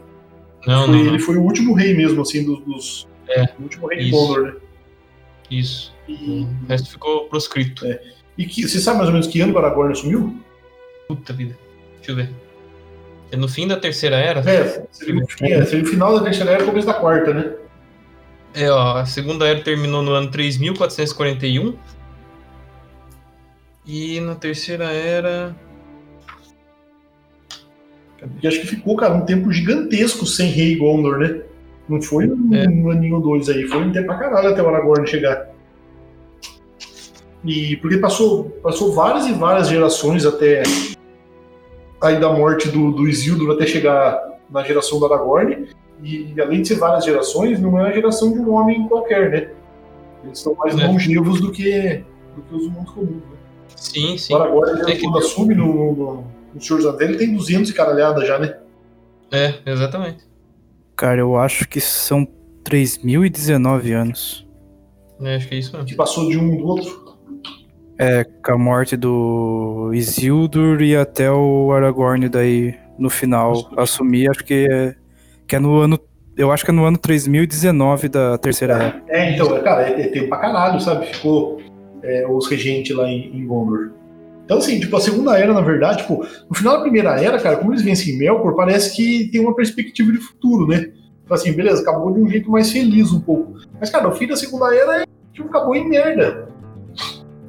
Não, 0.66 0.86
Foi- 0.86 0.96
não, 0.96 1.04
não. 1.04 1.10
Ele 1.10 1.20
foi 1.20 1.38
o 1.38 1.42
último 1.44 1.74
rei 1.74 1.94
mesmo, 1.94 2.22
assim, 2.22 2.44
dos. 2.44 2.60
dos 2.66 3.08
É, 3.28 3.44
o 3.60 3.64
último 3.64 3.88
rei 3.88 4.00
de 4.00 4.10
isso. 4.10 4.18
Gondor, 4.18 4.44
né? 4.46 4.54
Isso. 5.52 5.94
E, 6.08 6.48
O 6.64 6.68
resto 6.68 6.90
ficou 6.92 7.26
proscrito. 7.30 7.86
e 8.38 8.46
que, 8.46 8.68
você 8.68 8.80
sabe 8.80 8.98
mais 8.98 9.08
ou 9.10 9.14
menos 9.14 9.28
que 9.28 9.40
ano 9.42 9.54
o 9.54 9.58
Aragorn 9.58 9.92
assumiu? 9.92 10.38
Puta 11.08 11.34
vida. 11.34 11.58
Deixa 11.98 12.12
eu 12.12 12.16
ver. 12.16 12.30
É 13.32 13.36
no 13.36 13.48
fim 13.48 13.68
da 13.68 13.78
terceira 13.78 14.16
era? 14.18 14.40
É, 14.42 14.86
seria, 14.92 15.22
é, 15.42 15.66
seria 15.66 15.84
o 15.84 15.88
final 15.88 16.18
da 16.18 16.24
terceira 16.24 16.52
era 16.52 16.64
e 16.64 16.66
começo 16.66 16.86
da 16.88 16.94
quarta, 16.94 17.34
né? 17.34 17.52
É, 18.54 18.70
ó, 18.70 18.98
a 18.98 19.06
segunda 19.06 19.48
era 19.48 19.60
terminou 19.62 20.02
no 20.04 20.12
ano 20.12 20.30
3441. 20.30 21.76
E 23.86 24.20
na 24.22 24.36
terceira 24.36 24.86
era. 24.86 25.56
E 28.42 28.48
acho 28.48 28.62
que 28.62 28.68
ficou, 28.68 28.96
cara, 28.96 29.14
um 29.14 29.26
tempo 29.26 29.52
gigantesco 29.52 30.26
sem 30.26 30.50
rei 30.50 30.76
Gondor, 30.78 31.18
né? 31.20 31.42
Não 31.90 32.02
foi 32.02 32.28
um, 32.28 32.54
É. 32.56 32.68
um 32.68 32.90
aninho 32.90 33.16
ou 33.16 33.22
dois 33.22 33.50
aí, 33.50 33.64
foi 33.68 33.80
um 33.84 33.92
tempo 33.92 34.08
pra 34.08 34.18
caralho 34.18 34.50
até 34.50 34.62
o 34.64 34.68
Aragorn 34.70 35.06
chegar. 35.08 35.50
E 37.46 37.76
porque 37.78 37.98
passou, 37.98 38.46
passou 38.64 38.94
várias 38.94 39.28
e 39.28 39.34
várias 39.34 39.68
gerações 39.68 40.26
até 40.26 40.64
aí 42.02 42.20
da 42.20 42.32
morte 42.32 42.70
do, 42.70 42.92
do 42.92 43.08
Isildur 43.08 43.52
até 43.54 43.66
chegar 43.66 44.18
na 44.50 44.64
geração 44.64 45.00
do 45.00 45.06
Aragorn. 45.06 45.68
E 46.02 46.34
além 46.40 46.62
de 46.62 46.70
ser 46.70 46.76
várias 46.76 47.04
gerações, 47.06 47.60
não 47.60 47.78
é 47.80 47.90
a 47.90 47.94
geração 47.94 48.32
de 48.32 48.40
um 48.40 48.54
homem 48.54 48.88
qualquer, 48.88 49.30
né? 49.30 49.50
Eles 50.24 50.40
são 50.40 50.54
mais 50.56 50.78
É. 50.80 50.88
longevos 50.88 51.42
do 51.42 51.52
que, 51.52 52.04
do 52.36 52.42
que 52.44 52.56
os 52.56 52.66
humanos 52.66 52.90
comuns. 52.92 53.12
Né? 53.16 53.38
Sim, 53.76 54.18
sim. 54.18 54.34
O 54.34 54.38
Aragorn, 54.38 54.82
É 54.82 54.96
que- 54.96 55.02
quando 55.04 55.18
assume 55.18 55.54
no, 55.56 55.66
no, 55.94 56.24
no 56.54 56.62
Senhor 56.62 56.78
dos 56.78 56.86
Anéis, 56.86 57.10
ele 57.10 57.18
tem 57.18 57.34
200 57.34 57.70
e 57.70 57.74
caralhada 57.74 58.26
já, 58.26 58.38
né? 58.40 58.58
É, 59.32 59.56
exatamente. 59.66 60.24
Cara, 60.96 61.20
eu 61.20 61.36
acho 61.38 61.68
que 61.68 61.82
são 61.82 62.28
3.019 62.64 63.92
anos. 63.92 64.48
É, 65.22 65.36
acho 65.36 65.48
que 65.48 65.56
é 65.56 65.58
isso 65.58 65.72
mesmo. 65.74 65.88
Que 65.88 65.96
passou 65.96 66.30
de 66.30 66.38
um 66.38 66.58
do 66.58 66.68
outro. 66.68 67.04
É, 67.98 68.24
com 68.24 68.52
a 68.52 68.58
morte 68.58 68.98
do 68.98 69.92
Isildur 69.94 70.82
e 70.82 70.96
até 70.96 71.32
o 71.32 71.72
Aragorn 71.72 72.28
daí 72.28 72.76
no 72.98 73.10
final 73.10 73.54
assumir, 73.78 74.30
acho 74.30 74.44
que 74.44 74.68
é, 74.70 74.96
que 75.48 75.56
é 75.56 75.60
no 75.60 75.78
ano. 75.78 76.00
Eu 76.36 76.52
acho 76.52 76.66
que 76.66 76.72
é 76.72 76.74
no 76.74 76.86
ano 76.86 76.98
3019 76.98 78.10
da 78.10 78.38
terceira 78.38 78.74
era. 78.74 79.04
É, 79.08 79.32
então, 79.32 79.62
cara, 79.62 79.88
é, 79.88 80.02
é 80.02 80.08
tempo 80.08 80.30
pra 80.30 80.40
caralho, 80.40 80.80
sabe? 80.80 81.06
Ficou 81.08 81.62
é, 82.02 82.28
os 82.28 82.48
regentes 82.48 82.96
lá 82.96 83.08
em, 83.08 83.38
em 83.38 83.46
Gondor. 83.46 83.92
Então, 84.54 84.62
assim, 84.62 84.80
tipo, 84.80 84.96
a 84.96 85.02
segunda 85.02 85.36
era, 85.36 85.52
na 85.52 85.62
verdade, 85.62 86.04
tipo, 86.04 86.24
no 86.48 86.56
final 86.56 86.76
da 86.76 86.82
primeira 86.82 87.20
era, 87.20 87.40
cara, 87.40 87.58
como 87.58 87.72
eles 87.72 87.82
vencem 87.82 88.16
Melkor, 88.20 88.56
parece 88.56 88.96
que 88.96 89.28
tem 89.32 89.42
uma 89.42 89.56
perspectiva 89.56 90.12
de 90.12 90.20
futuro, 90.20 90.68
né? 90.68 90.92
Tipo 91.22 91.34
assim, 91.34 91.52
beleza, 91.54 91.82
acabou 91.82 92.14
de 92.14 92.20
um 92.20 92.30
jeito 92.30 92.52
mais 92.52 92.72
feliz 92.72 93.12
um 93.12 93.20
pouco. 93.20 93.56
Mas, 93.80 93.90
cara, 93.90 94.08
o 94.08 94.12
fim 94.12 94.28
da 94.28 94.36
segunda 94.36 94.74
era, 94.76 95.08
tipo, 95.34 95.48
acabou 95.48 95.76
em 95.76 95.90
merda. 95.90 96.48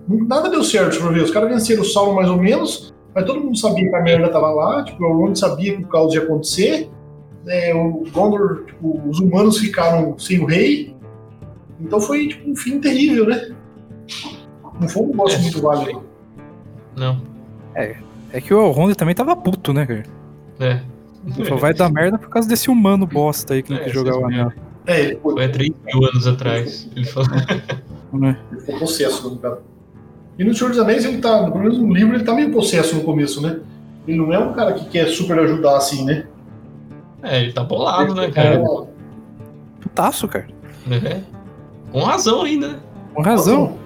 Nada 0.08 0.48
deu 0.48 0.64
certo, 0.64 0.98
pra 0.98 1.10
ver. 1.10 1.24
Os 1.24 1.30
caras 1.30 1.50
venceram 1.50 1.82
o 1.82 1.84
Sauron 1.84 2.14
mais 2.14 2.30
ou 2.30 2.38
menos, 2.38 2.94
mas 3.14 3.26
todo 3.26 3.40
mundo 3.40 3.58
sabia 3.58 3.86
que 3.86 3.94
a 3.94 4.02
merda 4.02 4.28
tava 4.30 4.50
lá, 4.50 4.82
tipo, 4.82 5.04
o 5.04 5.06
Elrond 5.06 5.38
sabia 5.38 5.76
que 5.76 5.82
o 5.82 5.88
caos 5.88 6.14
ia 6.14 6.22
acontecer. 6.22 6.88
É, 7.46 7.74
o 7.74 8.04
Gondor, 8.10 8.64
tipo, 8.64 9.02
os 9.06 9.20
humanos 9.20 9.58
ficaram 9.58 10.18
sem 10.18 10.40
o 10.40 10.46
rei, 10.46 10.96
então 11.78 12.00
foi 12.00 12.28
tipo, 12.28 12.50
um 12.50 12.56
fim 12.56 12.80
terrível, 12.80 13.26
né? 13.26 13.54
Não 14.80 14.88
foi 14.88 15.02
um 15.02 15.08
negócio 15.08 15.38
É, 15.38 15.42
muito 15.42 15.60
válido. 15.60 16.13
Não. 16.96 17.20
É 18.32 18.40
que 18.40 18.52
o 18.52 18.60
Elrond 18.60 18.94
também 18.94 19.14
tava 19.14 19.36
puto, 19.36 19.72
né, 19.72 19.86
cara? 19.86 20.02
É. 20.60 20.80
Só 21.48 21.56
vai 21.56 21.72
dar 21.72 21.90
merda 21.90 22.18
por 22.18 22.28
causa 22.28 22.48
desse 22.48 22.70
humano 22.70 23.06
bosta 23.06 23.54
aí 23.54 23.62
que 23.62 23.70
não 23.72 23.78
É, 23.78 23.84
quis 23.84 23.92
jogar 23.92 24.16
o 24.16 24.20
vocês 24.22 24.40
anel. 24.40 24.52
É, 24.86 25.00
ele 25.00 25.16
foi, 25.22 25.32
Foi 25.34 25.44
há 25.44 25.48
3 25.48 25.70
mil 25.84 26.04
anos 26.06 26.26
atrás. 26.26 26.88
Ele 26.94 27.06
falou. 27.06 27.30
né? 28.12 28.38
ele 28.52 28.60
foi 28.60 28.78
possesso, 28.78 29.30
né, 29.30 29.38
cara. 29.40 29.62
E 30.38 30.44
no 30.44 30.54
Senhor 30.54 30.70
dos 30.70 30.78
Anéis, 30.78 31.04
ele 31.04 31.18
tá, 31.18 31.44
pelo 31.44 31.58
menos 31.60 31.78
no 31.78 31.94
livro, 31.94 32.14
ele 32.14 32.24
tá 32.24 32.34
meio 32.34 32.50
possesso 32.52 32.96
no 32.96 33.02
começo, 33.02 33.40
né? 33.40 33.60
Ele 34.06 34.18
não 34.18 34.32
é 34.32 34.38
um 34.38 34.52
cara 34.52 34.72
que 34.72 34.84
quer 34.86 35.06
super 35.08 35.38
ajudar 35.38 35.76
assim, 35.76 36.04
né? 36.04 36.26
É, 37.22 37.40
ele 37.42 37.52
tá 37.52 37.64
bolado, 37.64 38.14
né, 38.14 38.26
É, 38.26 38.30
cara? 38.30 38.62
Putaço, 39.80 40.28
cara. 40.28 40.46
É. 40.90 41.20
Com 41.90 42.00
razão 42.02 42.42
ainda, 42.42 42.68
né? 42.68 42.78
Com 43.14 43.22
razão. 43.22 43.78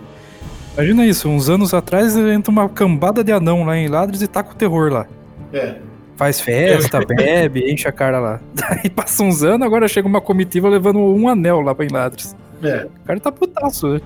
Imagina 0.79 1.05
isso, 1.07 1.29
uns 1.29 1.51
anos 1.51 1.75
atrás 1.75 2.17
entra 2.17 2.51
uma 2.53 2.69
cambada 2.69 3.25
de 3.25 3.33
anão 3.33 3.65
lá 3.65 3.77
em 3.77 3.89
Ladres 3.89 4.23
e 4.23 4.29
taca 4.29 4.53
o 4.53 4.55
terror 4.55 4.93
lá. 4.93 5.07
É. 5.53 5.75
Faz 6.17 6.41
festa, 6.41 7.01
bebe, 7.07 7.69
enche 7.71 7.89
a 7.89 7.93
cara 7.93 8.21
lá. 8.21 8.41
Daí 8.55 8.89
passa 8.89 9.23
uns 9.25 9.43
anos, 9.43 9.67
agora 9.67 9.89
chega 9.89 10.07
uma 10.07 10.21
comitiva 10.21 10.69
levando 10.69 10.99
um 11.01 11.29
anel 11.29 11.61
lá 11.61 11.75
pra 11.75 11.85
em 11.85 11.89
Ladres. 11.91 12.37
É. 12.63 12.87
O 13.03 13.05
cara 13.07 13.19
tá 13.21 13.33
putaço, 13.33 13.89
né? 13.89 14.01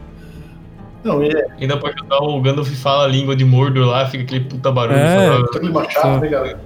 Não, 1.04 1.22
é. 1.22 1.30
Ainda 1.60 1.76
pode 1.76 1.94
ajudar 2.00 2.18
o 2.18 2.40
Gandalf 2.40 2.68
fala 2.76 3.04
a 3.04 3.08
língua 3.08 3.34
de 3.36 3.44
Mordor 3.44 3.86
lá, 3.88 4.06
fica 4.06 4.22
aquele 4.24 4.44
puta 4.44 4.70
barulho. 4.72 4.98
É. 4.98 5.26
fala- 5.28 5.46
Tá 5.48 5.56
aquele 5.58 5.72
machado, 5.72 6.20
né, 6.20 6.28
cara? 6.28 6.60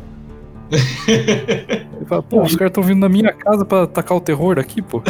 Ele 1.09 2.05
fala, 2.07 2.23
pô, 2.23 2.43
os 2.43 2.55
caras 2.57 2.73
tão 2.73 2.83
vindo 2.83 2.99
na 2.99 3.09
minha 3.09 3.33
casa 3.33 3.65
pra 3.65 3.87
tacar 3.87 4.17
o 4.17 4.21
terror 4.21 4.59
aqui, 4.59 4.83
pô. 4.83 5.01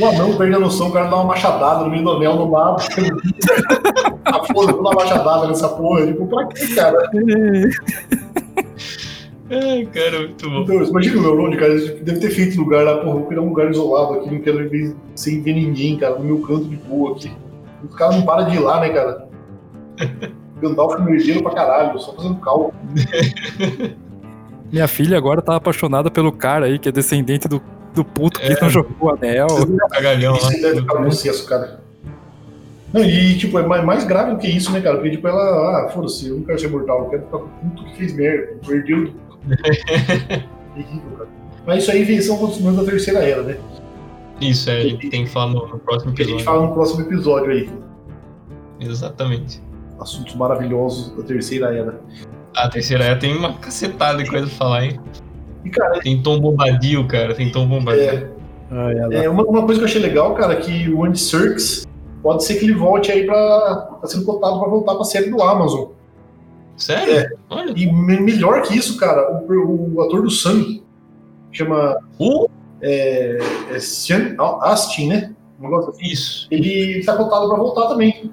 O 0.00 0.06
anão 0.06 0.36
perde 0.36 0.54
a 0.54 0.58
noção, 0.58 0.88
o 0.88 0.92
cara 0.92 1.08
dá 1.08 1.16
uma 1.16 1.24
machadada 1.24 1.84
no 1.84 1.90
meio 1.90 2.02
do 2.02 2.10
anel 2.12 2.36
no 2.36 2.50
lado. 2.50 2.82
a 4.24 4.44
foda, 4.44 4.72
vou 4.72 4.82
dar 4.82 4.90
uma 4.90 4.94
machadada 4.94 5.46
nessa 5.46 5.68
porra. 5.68 6.06
Tipo, 6.06 6.26
pra 6.26 6.46
quê, 6.46 6.74
cara? 6.74 7.10
É, 9.50 9.84
cara, 9.86 10.20
muito 10.20 10.48
bom. 10.48 10.60
Então, 10.60 10.80
imagina 10.84 11.20
o 11.20 11.26
Elrond, 11.26 11.56
cara, 11.56 11.72
ele 11.72 12.00
deve 12.02 12.20
ter 12.20 12.30
feito 12.30 12.56
lugar 12.56 12.84
lá, 12.84 12.98
porra, 12.98 13.14
vou 13.14 13.26
criar 13.26 13.40
um 13.40 13.48
lugar 13.48 13.68
isolado 13.68 14.14
aqui, 14.14 14.30
não 14.30 14.40
quero 14.40 14.70
ver 14.70 14.94
sem 15.16 15.42
ver 15.42 15.54
ninguém, 15.54 15.98
cara, 15.98 16.20
no 16.20 16.24
meu 16.24 16.40
canto 16.42 16.66
de 16.66 16.76
boa 16.76 17.16
aqui. 17.16 17.32
Os 17.82 17.92
caras 17.96 18.14
não 18.14 18.22
param 18.22 18.48
de 18.48 18.54
ir 18.54 18.60
lá, 18.60 18.80
né, 18.80 18.90
cara? 18.90 19.28
Gandalf 20.62 20.94
é 20.94 21.02
um 21.02 21.08
herdeiro 21.08 21.42
pra 21.42 21.52
caralho, 21.52 21.98
só 21.98 22.12
fazendo 22.12 22.36
cálculo. 22.36 22.72
Minha 24.70 24.86
filha 24.86 25.18
agora 25.18 25.42
tá 25.42 25.56
apaixonada 25.56 26.12
pelo 26.12 26.30
cara 26.30 26.66
aí, 26.66 26.78
que 26.78 26.88
é 26.88 26.92
descendente 26.92 27.48
do, 27.48 27.60
do 27.94 28.04
puto 28.04 28.40
que 28.40 28.46
É. 28.46 28.60
não 28.60 28.68
jogou 28.70 28.94
o 29.00 29.10
anel. 29.10 29.46
Cagalhão. 29.90 30.36
Isso 30.36 30.50
deve 30.60 30.80
ficar 30.80 30.94
no 30.94 31.00
processo, 31.02 31.46
cara. 31.46 31.80
Não, 32.92 33.04
e 33.04 33.38
tipo, 33.38 33.56
é 33.58 33.64
mais, 33.66 33.84
mais 33.84 34.04
grave 34.04 34.32
do 34.32 34.38
que 34.38 34.48
isso, 34.48 34.72
né, 34.72 34.80
cara? 34.80 34.96
Porque 34.96 35.10
tipo, 35.10 35.28
ela, 35.28 35.84
ah, 35.86 35.88
foda-se, 35.90 36.28
eu 36.28 36.36
não 36.38 36.42
quero 36.42 36.58
ser 36.58 36.68
mortal, 36.68 37.04
eu 37.04 37.10
quero 37.10 37.22
ficar 37.24 37.38
com 37.38 37.44
o 37.44 37.48
puto 37.70 37.84
que 37.84 37.96
fez 37.96 38.12
merda, 38.14 38.54
do 38.54 38.66
terrível, 40.74 41.10
cara. 41.18 41.28
Mas 41.66 41.82
isso 41.82 41.90
aí 41.92 42.22
são 42.22 42.36
acontecimentos 42.36 42.78
da 42.84 42.90
terceira 42.90 43.20
era, 43.20 43.42
né? 43.42 43.56
Isso, 44.40 44.70
é, 44.70 44.78
a 44.78 44.82
gente 44.82 45.08
tem 45.10 45.24
que 45.24 45.30
falar 45.30 45.52
no, 45.52 45.66
no 45.68 45.78
próximo 45.78 46.12
Que 46.14 46.22
a 46.22 46.24
gente 46.24 46.34
episódio. 46.36 46.44
fala 46.58 46.66
no 46.68 46.74
próximo 46.74 47.02
episódio 47.02 47.50
aí. 47.52 47.70
Exatamente. 48.80 49.62
Assuntos 50.00 50.34
maravilhosos 50.34 51.14
da 51.16 51.22
terceira 51.22 51.74
era. 51.74 52.00
A 52.56 52.68
terceira 52.68 53.04
era 53.04 53.16
tem 53.18 53.36
uma 53.36 53.52
cacetada 53.58 54.22
de 54.22 54.30
coisa 54.30 54.46
pra 54.46 54.56
falar, 54.56 54.84
hein? 54.86 55.00
E, 55.64 55.70
cara, 55.70 56.00
Tem 56.00 56.22
Tom 56.22 56.40
Bombadil, 56.40 57.06
cara. 57.06 57.34
Tem 57.34 57.50
Tom 57.50 57.66
Bombadil. 57.66 58.28
é, 59.12 59.24
é 59.24 59.28
uma, 59.30 59.42
uma 59.44 59.64
coisa 59.66 59.80
que 59.80 59.84
eu 59.84 59.88
achei 59.88 60.00
legal, 60.00 60.34
cara, 60.34 60.56
que 60.56 60.88
o 60.90 61.04
Andy 61.04 61.18
Serkis 61.20 61.86
pode 62.22 62.44
ser 62.44 62.54
que 62.56 62.64
ele 62.64 62.74
volte 62.74 63.10
aí 63.12 63.24
pra. 63.26 63.96
tá 64.00 64.06
sendo 64.06 64.24
cotado 64.24 64.58
pra 64.58 64.68
voltar 64.68 64.94
pra 64.94 65.04
série 65.04 65.30
do 65.30 65.42
Amazon. 65.42 65.88
Sério? 66.76 67.14
É. 67.14 67.30
Olha. 67.50 67.72
E 67.76 67.92
me- 67.92 68.20
melhor 68.20 68.62
que 68.62 68.76
isso, 68.76 68.96
cara, 68.96 69.30
o, 69.46 69.94
o 69.96 70.00
ator 70.02 70.22
do 70.22 70.30
Sam 70.30 70.80
chama. 71.52 71.98
Uh, 72.18 72.48
É, 72.82 73.38
é 73.74 73.78
Sean 73.78 74.34
Astin, 74.62 75.08
né? 75.08 75.34
Um 75.58 75.64
negócio 75.64 75.90
assim. 75.90 76.06
isso. 76.06 76.48
Ele 76.50 77.02
tá 77.04 77.14
cotado 77.16 77.46
pra 77.48 77.58
voltar 77.58 77.88
também. 77.88 78.30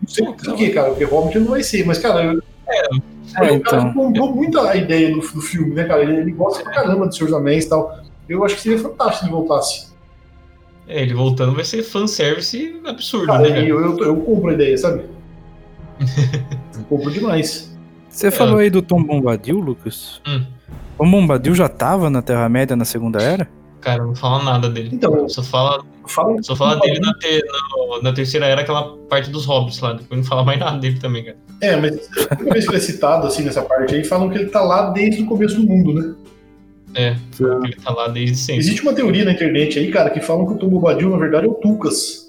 Não 0.00 0.08
sei 0.08 0.24
por 0.26 0.54
quê, 0.54 0.70
cara, 0.70 0.90
porque 0.90 1.04
Hobbit 1.04 1.38
não 1.40 1.48
vai 1.48 1.62
ser, 1.64 1.84
mas, 1.84 1.98
cara, 1.98 2.22
eu, 2.22 2.40
É, 2.68 2.82
o 3.30 3.34
cara 3.34 3.52
então. 3.54 3.92
comprou 3.92 4.34
muito 4.34 4.58
a 4.60 4.76
ideia 4.76 5.10
do, 5.12 5.20
do 5.20 5.40
filme, 5.40 5.74
né, 5.74 5.84
cara? 5.84 6.02
Ele, 6.02 6.16
ele 6.16 6.32
gosta 6.32 6.62
pra 6.62 6.72
caramba 6.72 7.06
dos 7.06 7.32
Anéis 7.32 7.64
e 7.64 7.68
tal. 7.68 8.00
Eu 8.28 8.44
acho 8.44 8.56
que 8.56 8.62
seria 8.62 8.78
fantástico 8.78 9.18
se 9.18 9.24
ele 9.24 9.32
voltasse. 9.32 9.86
É, 10.88 11.02
ele 11.02 11.14
voltando 11.14 11.54
vai 11.54 11.64
ser 11.64 11.82
fanservice 11.82 12.80
absurdo, 12.84 13.26
Cara, 13.26 13.42
né? 13.42 13.48
cara? 13.48 13.60
eu, 13.66 13.80
eu, 13.80 13.98
eu 13.98 14.16
compro 14.16 14.50
a 14.50 14.54
ideia, 14.54 14.78
sabe? 14.78 15.02
eu 16.00 16.84
compro 16.88 17.10
demais. 17.10 17.76
Você 18.08 18.30
falou 18.30 18.58
aí 18.58 18.70
do 18.70 18.80
Tom 18.80 19.02
Bombadil, 19.02 19.58
Lucas? 19.58 20.20
Hum. 20.26 20.44
Tom 20.96 21.10
Bombadil 21.10 21.54
já 21.54 21.68
tava 21.68 22.08
na 22.08 22.22
Terra-média 22.22 22.76
na 22.76 22.84
Segunda 22.84 23.20
Era? 23.20 23.48
Cara, 23.86 24.02
não 24.02 24.16
fala 24.16 24.42
nada 24.42 24.68
dele. 24.68 24.90
Então, 24.92 25.28
Só 25.28 25.44
fala, 25.44 25.84
fala, 26.08 26.42
só 26.42 26.56
fala 26.56 26.74
dele 26.80 26.98
na, 26.98 27.14
te- 27.14 27.40
na- 27.44 28.02
na 28.02 28.12
terceira 28.12 28.44
era, 28.46 28.62
aquela 28.62 28.96
parte 29.08 29.30
dos 29.30 29.44
hobbits 29.44 29.78
lá. 29.78 29.92
Depois 29.92 30.20
não 30.20 30.26
fala 30.26 30.42
mais 30.42 30.58
nada 30.58 30.76
dele 30.76 30.98
também, 30.98 31.22
cara. 31.24 31.36
É, 31.60 31.76
mas 31.76 32.08
toda 32.36 32.52
vez 32.52 32.64
que 32.64 32.70
ele 32.72 32.78
é 32.78 32.80
citado 32.80 33.28
assim 33.28 33.44
nessa 33.44 33.62
parte 33.62 33.94
aí, 33.94 34.02
falam 34.02 34.28
que 34.28 34.38
ele 34.38 34.46
tá 34.48 34.60
lá 34.60 34.90
desde 34.90 35.22
o 35.22 35.26
começo 35.26 35.54
do 35.60 35.64
mundo, 35.68 35.94
né? 35.94 36.14
É, 36.96 37.16
porque 37.36 37.66
ele 37.68 37.76
tá 37.76 37.92
lá 37.92 38.08
desde 38.08 38.34
sempre. 38.36 38.60
Existe 38.62 38.82
uma 38.82 38.92
teoria 38.92 39.24
na 39.24 39.30
internet 39.30 39.78
aí, 39.78 39.88
cara, 39.92 40.10
que 40.10 40.18
falam 40.20 40.46
que 40.48 40.54
o 40.54 40.58
Tom 40.58 40.68
Bobadil, 40.68 41.08
na 41.08 41.16
verdade, 41.18 41.46
é 41.46 41.48
o 41.48 41.54
Tucas. 41.54 42.26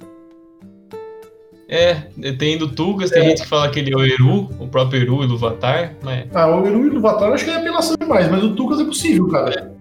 É, 1.68 1.96
tem 2.38 2.58
do 2.60 2.68
Tugas, 2.70 3.10
tem 3.10 3.24
gente 3.30 3.42
que 3.42 3.48
fala 3.50 3.68
que 3.72 3.80
ele 3.80 3.92
é 3.92 3.98
o 3.98 4.06
Eru, 4.06 4.48
o 4.60 4.68
próprio 4.68 5.02
Eru 5.02 5.24
e 5.24 5.26
Luvatar, 5.28 5.96
mas 6.04 6.28
Ah, 6.36 6.48
o 6.56 6.66
Eru 6.68 6.86
e 6.86 6.96
o 6.96 7.02
Vatar 7.02 7.34
acho 7.34 7.44
que 7.44 7.50
é 7.50 7.56
apelação 7.56 7.96
demais, 8.00 8.30
mas 8.30 8.44
o 8.44 8.56
Tucas 8.56 8.80
é 8.80 8.86
possível, 8.86 9.28
cara. 9.28 9.52
é 9.74 9.77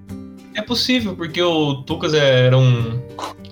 possível, 0.62 1.14
porque 1.16 1.40
o 1.42 1.82
Tugas 1.82 2.14
é- 2.14 2.46
era 2.46 2.56
um 2.58 3.00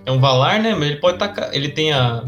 é 0.07 0.13
um 0.13 0.21
Valar, 0.21 0.61
né? 0.63 0.75
Mas 0.75 0.91
ele 0.91 0.97
pode 0.97 1.15
estar 1.23 1.51
ele 1.55 1.69
tem 1.69 1.93
a 1.93 2.23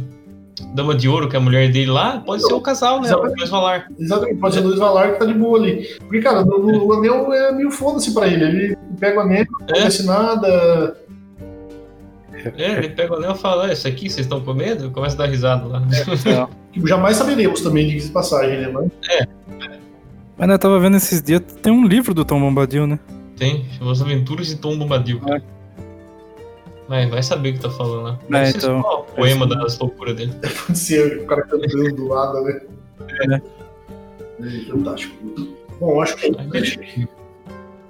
Dama 0.75 0.95
de 0.95 1.09
Ouro, 1.09 1.29
que 1.29 1.37
é 1.37 1.39
a 1.39 1.43
mulher 1.43 1.71
dele 1.71 1.91
lá, 1.91 2.19
pode 2.25 2.43
ser 2.47 2.55
o 2.55 2.61
casal, 2.61 3.01
né? 3.01 3.07
Exatamente. 3.09 3.51
Valar. 3.51 3.87
Exatamente, 3.99 4.41
pode 4.41 4.55
ser 4.55 4.61
dois 4.63 4.79
Valar 4.79 5.13
que 5.13 5.19
tá 5.19 5.25
de 5.27 5.35
boa 5.35 5.59
ali. 5.59 5.87
Porque, 6.01 6.21
cara, 6.21 6.45
no- 6.45 6.85
o 6.87 6.93
anel 6.95 7.33
é 7.33 7.53
meio 7.53 7.71
foda-se 7.71 8.13
pra 8.15 8.27
ele. 8.27 8.45
Ele 8.45 8.77
pega 8.99 9.19
o 9.19 9.21
anel, 9.23 9.45
não 9.51 9.67
É. 9.69 9.71
acontece 9.73 10.05
nada. 10.07 10.97
É, 12.59 12.73
ele 12.79 12.91
pega 12.91 13.13
o 13.13 13.17
anel 13.17 13.33
e 13.33 13.39
fala, 13.39 13.67
"Ah, 13.67 13.73
isso 13.73 13.89
aqui 13.89 14.09
vocês 14.09 14.27
estão 14.27 14.41
com 14.41 14.53
medo? 14.55 14.91
Começa 14.91 15.15
a 15.15 15.19
dar 15.19 15.27
risada 15.27 15.67
lá. 15.67 15.83
Tipo, 16.73 16.87
jamais 16.87 17.17
saberemos 17.17 17.63
também, 17.63 17.89
de 17.97 18.07
passagem, 18.11 18.61
né? 18.61 18.69
Mas, 18.69 18.91
Mas 20.37 20.51
eu 20.51 20.59
tava 20.59 20.79
vendo 20.79 20.99
esses 20.99 21.23
dias, 21.23 21.41
tem 21.63 21.73
um 21.73 21.87
livro 21.87 22.13
do 22.13 22.23
Tom 22.25 22.39
Bombadil, 22.39 22.87
né? 22.87 22.99
Tem, 23.37 23.65
chama 23.73 23.93
As 23.93 24.01
Aventuras 24.01 24.47
de 24.47 24.57
Tom 24.57 24.79
Bombadil, 24.79 25.21
cara. 25.21 25.43
Mas 26.89 27.11
vai 27.11 27.23
saber 27.23 27.51
o 27.51 27.53
que 27.55 27.61
tá 27.61 27.71
falando 27.71 28.03
lá. 28.03 28.41
É, 28.41 28.51
então. 28.51 28.81
o 28.81 29.03
poema 29.05 29.47
das 29.47 29.79
loucuras 29.79 30.17
dele. 30.17 30.33
pode 30.67 30.79
ser 30.79 31.19
o 31.19 31.27
cara 31.27 31.43
cantando 31.43 31.95
do 31.95 32.09
lado, 32.09 32.43
né? 32.43 32.61
É. 33.31 33.57
É, 34.41 34.65
fantástico. 34.71 35.17
Bom, 35.81 36.01
acho 36.01 36.17
que 36.17 36.27
é 36.27 36.59
isso. 36.59 36.79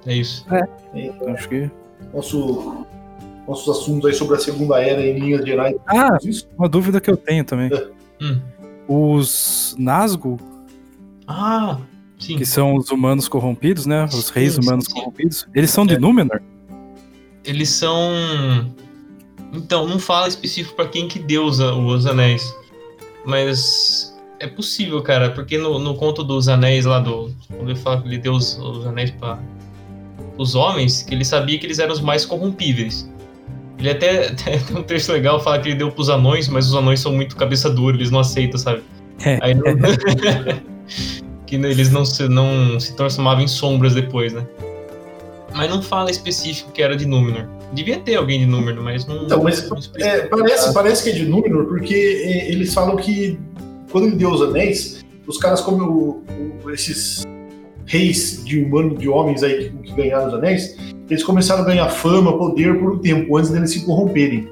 É 0.06 0.14
isso. 0.14 0.46
Acho 1.28 1.48
que. 1.48 1.70
Nosso, 2.14 2.86
nossos 3.46 3.76
assuntos 3.78 4.10
aí 4.10 4.16
sobre 4.16 4.36
a 4.36 4.38
Segunda 4.38 4.80
Era 4.80 5.00
em 5.04 5.18
linhas 5.18 5.44
gerais. 5.44 5.76
Ah, 5.86 6.16
Isso. 6.22 6.48
uma 6.56 6.68
dúvida 6.68 7.00
que 7.00 7.10
eu 7.10 7.16
tenho 7.16 7.44
também. 7.44 7.70
Hum. 8.20 8.40
Os 8.88 9.74
Nazgûl, 9.78 10.38
Ah, 11.26 11.78
sim. 12.18 12.36
que 12.36 12.44
são 12.44 12.74
os 12.74 12.90
humanos 12.90 13.28
corrompidos, 13.28 13.86
né? 13.86 14.04
Os 14.04 14.28
reis 14.30 14.54
Sim, 14.54 14.60
humanos 14.60 14.86
sim, 14.86 14.92
corrompidos, 14.92 15.46
eles 15.54 15.70
são 15.70 15.86
de 15.86 15.94
É. 15.94 15.98
Númenor? 15.98 16.40
Eles 17.44 17.68
são. 17.70 18.12
Então, 19.52 19.86
não 19.86 19.98
fala 19.98 20.26
específico 20.28 20.74
pra 20.74 20.88
quem 20.88 21.06
que 21.06 21.18
deu 21.18 21.44
os, 21.44 21.60
os 21.60 22.06
anéis. 22.06 22.54
Mas 23.24 24.14
é 24.40 24.46
possível, 24.46 25.02
cara, 25.02 25.30
porque 25.30 25.56
no, 25.56 25.78
no 25.78 25.94
conto 25.94 26.24
dos 26.24 26.48
anéis 26.48 26.84
lá 26.84 26.98
do. 26.98 27.32
Quando 27.48 27.70
ele 27.70 27.78
fala 27.78 28.02
que 28.02 28.08
ele 28.08 28.18
deu 28.18 28.32
os, 28.32 28.58
os 28.58 28.86
anéis 28.86 29.10
para 29.12 29.38
os 30.36 30.54
homens, 30.54 31.02
que 31.02 31.14
ele 31.14 31.24
sabia 31.24 31.58
que 31.58 31.66
eles 31.66 31.78
eram 31.78 31.92
os 31.92 32.00
mais 32.00 32.24
corrompíveis. 32.24 33.08
Ele 33.78 33.90
até, 33.90 34.28
até 34.32 34.58
tem 34.58 34.76
um 34.76 34.82
texto 34.82 35.10
legal, 35.12 35.40
fala 35.40 35.58
que 35.58 35.68
ele 35.68 35.76
deu 35.76 35.90
pros 35.90 36.08
anões, 36.08 36.48
mas 36.48 36.66
os 36.66 36.74
anões 36.74 37.00
são 37.00 37.12
muito 37.12 37.36
cabeça 37.36 37.70
dura, 37.70 37.96
eles 37.96 38.10
não 38.10 38.20
aceitam, 38.20 38.58
sabe? 38.58 38.82
É. 39.24 39.38
Aí 39.40 39.54
não... 39.54 39.62
que 41.46 41.56
eles 41.56 41.90
não 41.90 42.04
se, 42.04 42.28
não 42.28 42.78
se 42.80 42.94
transformavam 42.94 43.42
em 43.44 43.48
sombras 43.48 43.94
depois, 43.94 44.32
né? 44.32 44.44
Mas 45.54 45.70
não 45.70 45.80
fala 45.80 46.10
específico 46.10 46.70
que 46.72 46.82
era 46.82 46.96
de 46.96 47.06
Númenor. 47.06 47.46
Devia 47.72 47.98
ter 47.98 48.16
alguém 48.16 48.40
de 48.40 48.46
Númenor, 48.46 48.82
mas 48.84 49.06
não. 49.06 49.24
Então, 49.24 49.42
mas 49.42 49.68
não. 49.68 49.78
É, 49.98 50.26
parece, 50.26 50.74
parece 50.74 51.02
que 51.04 51.10
é 51.10 51.12
de 51.12 51.24
Númenor, 51.24 51.66
porque 51.66 51.94
é, 51.94 52.50
eles 52.50 52.74
falam 52.74 52.96
que 52.96 53.38
quando 53.90 54.08
ele 54.08 54.16
deu 54.16 54.30
os 54.30 54.42
anéis, 54.42 55.04
os 55.26 55.38
caras 55.38 55.60
como 55.60 56.22
o- 56.64 56.70
esses 56.70 57.24
reis 57.86 58.44
de 58.44 58.58
humano, 58.62 58.96
de 58.96 59.08
homens 59.08 59.42
aí 59.42 59.70
que, 59.70 59.76
que 59.78 59.92
ganharam 59.94 60.28
os 60.28 60.34
anéis, 60.34 60.76
eles 61.08 61.22
começaram 61.22 61.62
a 61.62 61.64
ganhar 61.64 61.88
fama, 61.88 62.36
poder 62.36 62.78
por 62.78 62.92
um 62.94 62.98
tempo 62.98 63.36
antes 63.36 63.50
deles 63.50 63.70
se 63.70 63.84
corromperem. 63.86 64.48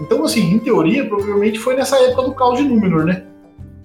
Então, 0.00 0.24
assim, 0.24 0.52
em 0.52 0.58
teoria, 0.58 1.04
provavelmente 1.06 1.58
foi 1.58 1.74
nessa 1.74 1.96
época 2.02 2.22
do 2.22 2.32
caos 2.32 2.58
de 2.58 2.64
Númenor, 2.64 3.04
né? 3.04 3.24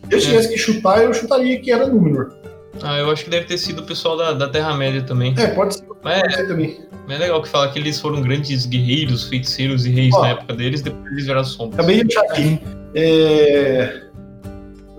Se 0.08 0.14
eu 0.16 0.18
É. 0.18 0.22
tivesse 0.22 0.50
que 0.50 0.58
chutar, 0.58 1.04
eu 1.04 1.14
chutaria 1.14 1.60
que 1.60 1.72
era 1.72 1.88
Númenor. 1.88 2.34
Ah, 2.82 2.98
eu 2.98 3.10
acho 3.12 3.24
que 3.26 3.30
deve 3.30 3.46
ter 3.46 3.58
sido 3.58 3.80
o 3.82 3.86
pessoal 3.86 4.16
da, 4.18 4.34
da 4.34 4.48
Terra-média 4.50 5.02
também. 5.04 5.34
É, 5.38 5.48
pode 5.48 5.76
ser, 5.76 5.86
Mas 6.04 6.22
pode 6.22 6.36
ser 6.36 6.48
também. 6.48 6.80
é, 7.10 7.14
é 7.14 7.18
legal 7.18 7.42
que 7.42 7.50
fala 7.50 7.70
que 7.72 7.78
eles 7.78 8.00
foram 8.00 8.22
grandes 8.22 8.66
guerreiros, 8.66 9.28
feiticeiros 9.28 9.86
e 9.86 9.90
reis 9.90 10.14
Ó. 10.14 10.22
na 10.22 10.30
época 10.30 10.54
deles, 10.56 10.82
depois 10.82 11.12
eles 11.12 11.24
viraram 11.26 11.44
sombras. 11.44 11.80
Acabei 11.80 12.04
de 12.04 12.18
achar 12.18 12.32
aqui. 12.32 12.60
É, 12.96 14.02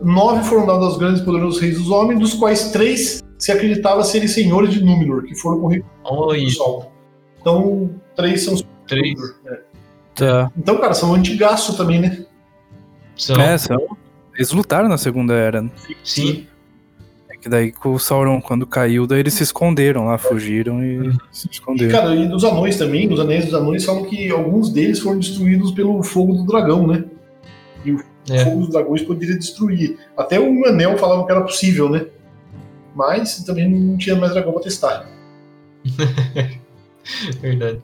Nove 0.02 0.44
foram 0.48 0.66
dados 0.66 0.84
aos 0.84 0.98
grandes 0.98 1.20
e 1.22 1.24
poderosos 1.24 1.60
reis 1.60 1.78
dos 1.78 1.88
homens, 1.90 2.18
dos 2.20 2.34
quais 2.34 2.70
três 2.72 3.22
se 3.38 3.52
acreditava 3.52 4.02
serem 4.04 4.28
senhores 4.28 4.72
de 4.72 4.84
Númenor, 4.84 5.24
que 5.24 5.34
foram 5.36 5.60
corridos 5.60 5.88
Olha, 6.04 6.40
do 6.44 6.50
sol. 6.50 6.92
Então, 7.40 7.90
três 8.16 8.42
são 8.44 8.56
três 8.86 9.18
É. 9.46 9.60
Tá. 10.14 10.52
Então, 10.56 10.76
cara, 10.78 10.92
são 10.94 11.14
antigaço 11.14 11.76
também, 11.76 12.00
né? 12.00 12.24
são. 13.16 13.40
É, 13.40 13.56
são. 13.56 13.78
Eles 14.34 14.50
lutaram 14.52 14.88
na 14.88 14.98
Segunda 14.98 15.34
Era. 15.34 15.62
né? 15.62 15.70
Sim, 16.04 16.46
É 16.48 16.51
que 17.42 17.48
daí 17.48 17.72
com 17.72 17.92
o 17.92 17.98
Sauron, 17.98 18.40
quando 18.40 18.66
caiu, 18.66 19.06
daí 19.06 19.20
eles 19.20 19.34
se 19.34 19.42
esconderam 19.42 20.06
lá, 20.06 20.16
fugiram 20.16 20.82
e 20.82 20.98
Uhum. 20.98 21.18
se 21.30 21.48
E, 21.48 21.50
esconderam. 21.50 21.90
cara, 21.92 22.14
e 22.14 22.28
dos 22.28 22.44
anões 22.44 22.76
também, 22.78 23.12
os 23.12 23.18
anéis 23.20 23.44
dos 23.46 23.54
anões 23.54 23.84
falam 23.84 24.04
que 24.04 24.30
alguns 24.30 24.70
deles 24.70 25.00
foram 25.00 25.18
destruídos 25.18 25.72
pelo 25.72 26.02
fogo 26.02 26.32
do 26.34 26.46
dragão, 26.46 26.86
né? 26.86 27.04
E 27.84 27.92
o 27.92 28.00
É. 28.30 28.44
fogo 28.44 28.60
dos 28.60 28.68
dragões 28.70 29.02
poderia 29.02 29.36
destruir. 29.36 29.98
Até 30.16 30.38
o 30.40 30.64
anel 30.66 30.96
falava 30.96 31.26
que 31.26 31.32
era 31.32 31.40
possível, 31.42 31.88
né? 31.90 32.06
Mas 32.94 33.42
também 33.44 33.68
não 33.68 33.96
tinha 33.98 34.14
mais 34.16 34.32
dragão 34.32 34.52
pra 34.52 34.62
testar. 34.62 35.06
verdade. 37.40 37.80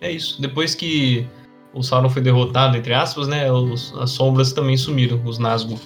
É 0.00 0.10
isso. 0.10 0.40
Depois 0.40 0.74
que 0.74 1.26
o 1.72 1.82
Sauron 1.82 2.08
foi 2.08 2.22
derrotado, 2.22 2.76
entre 2.76 2.92
aspas, 2.92 3.28
né? 3.28 3.50
os- 3.52 3.94
as 3.98 4.10
sombras 4.10 4.52
também 4.52 4.76
sumiram, 4.76 5.20
os 5.24 5.38
Nazgûl. 5.38 5.78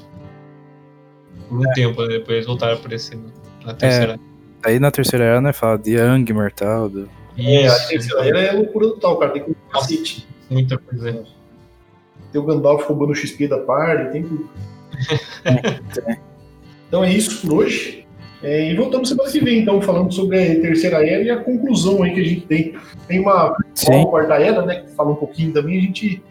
Por 1.56 1.68
um 1.68 1.72
tempo, 1.72 2.02
né, 2.02 2.08
depois 2.08 2.46
voltaram 2.46 2.74
a 2.74 2.76
aparecer 2.76 3.18
na- 3.64 3.74
terceira. 3.74 4.18
Aí 4.64 4.78
na 4.78 4.90
Terceira 4.90 5.24
Era, 5.24 5.40
né, 5.40 5.52
fala 5.52 5.76
de 5.76 5.96
Angmar 5.96 6.48
e 6.48 6.54
tal. 6.54 6.88
Do... 6.88 7.08
É, 7.36 7.66
a 7.66 7.78
terceira 7.86 8.26
era 8.26 8.40
é 8.40 8.52
loucura 8.52 8.88
total, 8.88 9.18
cara. 9.18 9.32
Tem 9.32 9.44
que 9.44 9.54
cacete. 9.70 10.26
muita 10.50 10.78
coisa. 10.78 11.24
Tem 12.32 12.40
o 12.40 12.44
Gandalf 12.44 12.86
roubando 12.86 13.10
o 13.10 13.14
XP 13.14 13.46
da 13.46 13.58
party, 13.58 14.12
tem 14.12 14.22
tudo. 14.22 14.48
Então 16.88 17.02
é 17.02 17.12
isso 17.12 17.40
por 17.40 17.58
hoje. 17.58 18.06
É, 18.40 18.70
e 18.70 18.76
voltamos 18.76 19.08
semana 19.08 19.28
que 19.30 19.40
vem, 19.40 19.60
então, 19.60 19.80
falando 19.82 20.12
sobre 20.12 20.40
a 20.40 20.60
terceira 20.60 21.04
era 21.04 21.22
e 21.22 21.30
a 21.30 21.42
conclusão 21.42 22.02
aí 22.02 22.14
que 22.14 22.20
a 22.20 22.24
gente 22.24 22.42
tem. 22.42 22.76
Tem 23.08 23.18
uma, 23.18 23.56
Sim. 23.74 23.94
uma 23.94 24.06
quarta 24.06 24.34
era, 24.34 24.64
né? 24.64 24.82
Que 24.82 24.90
fala 24.92 25.10
um 25.10 25.16
pouquinho 25.16 25.52
também, 25.52 25.78
a 25.78 25.80
gente 25.80 26.22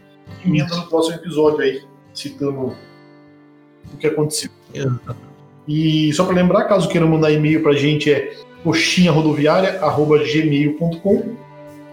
emenda 0.46 0.76
no 0.78 0.88
próximo 0.88 1.16
episódio 1.16 1.60
aí, 1.60 1.82
citando 2.14 2.76
o 3.94 3.98
que 3.98 4.08
aconteceu. 4.08 4.50
E 5.68 6.12
só 6.14 6.24
para 6.26 6.36
lembrar, 6.36 6.66
caso 6.66 6.90
queiram 6.90 7.08
mandar 7.08 7.32
e-mail 7.32 7.64
pra 7.64 7.74
gente 7.74 8.12
é 8.12 8.36
coxinharodoviária.gmail.com 8.64 11.36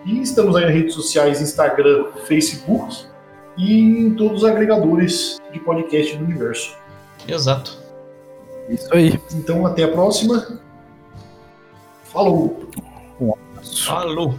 e 0.06 0.22
estamos 0.22 0.56
aí 0.56 0.64
nas 0.64 0.74
redes 0.74 0.94
sociais, 0.94 1.40
Instagram, 1.40 2.06
Facebook 2.26 3.04
e 3.56 3.78
em 3.78 4.14
todos 4.14 4.42
os 4.42 4.48
agregadores 4.48 5.38
de 5.52 5.60
podcast 5.60 6.16
do 6.16 6.24
universo. 6.24 6.76
Exato. 7.28 7.78
Isso 8.68 8.92
aí. 8.94 9.20
Então 9.34 9.64
até 9.66 9.84
a 9.84 9.88
próxima. 9.88 10.58
Falou! 12.04 12.68
Falou. 13.86 14.34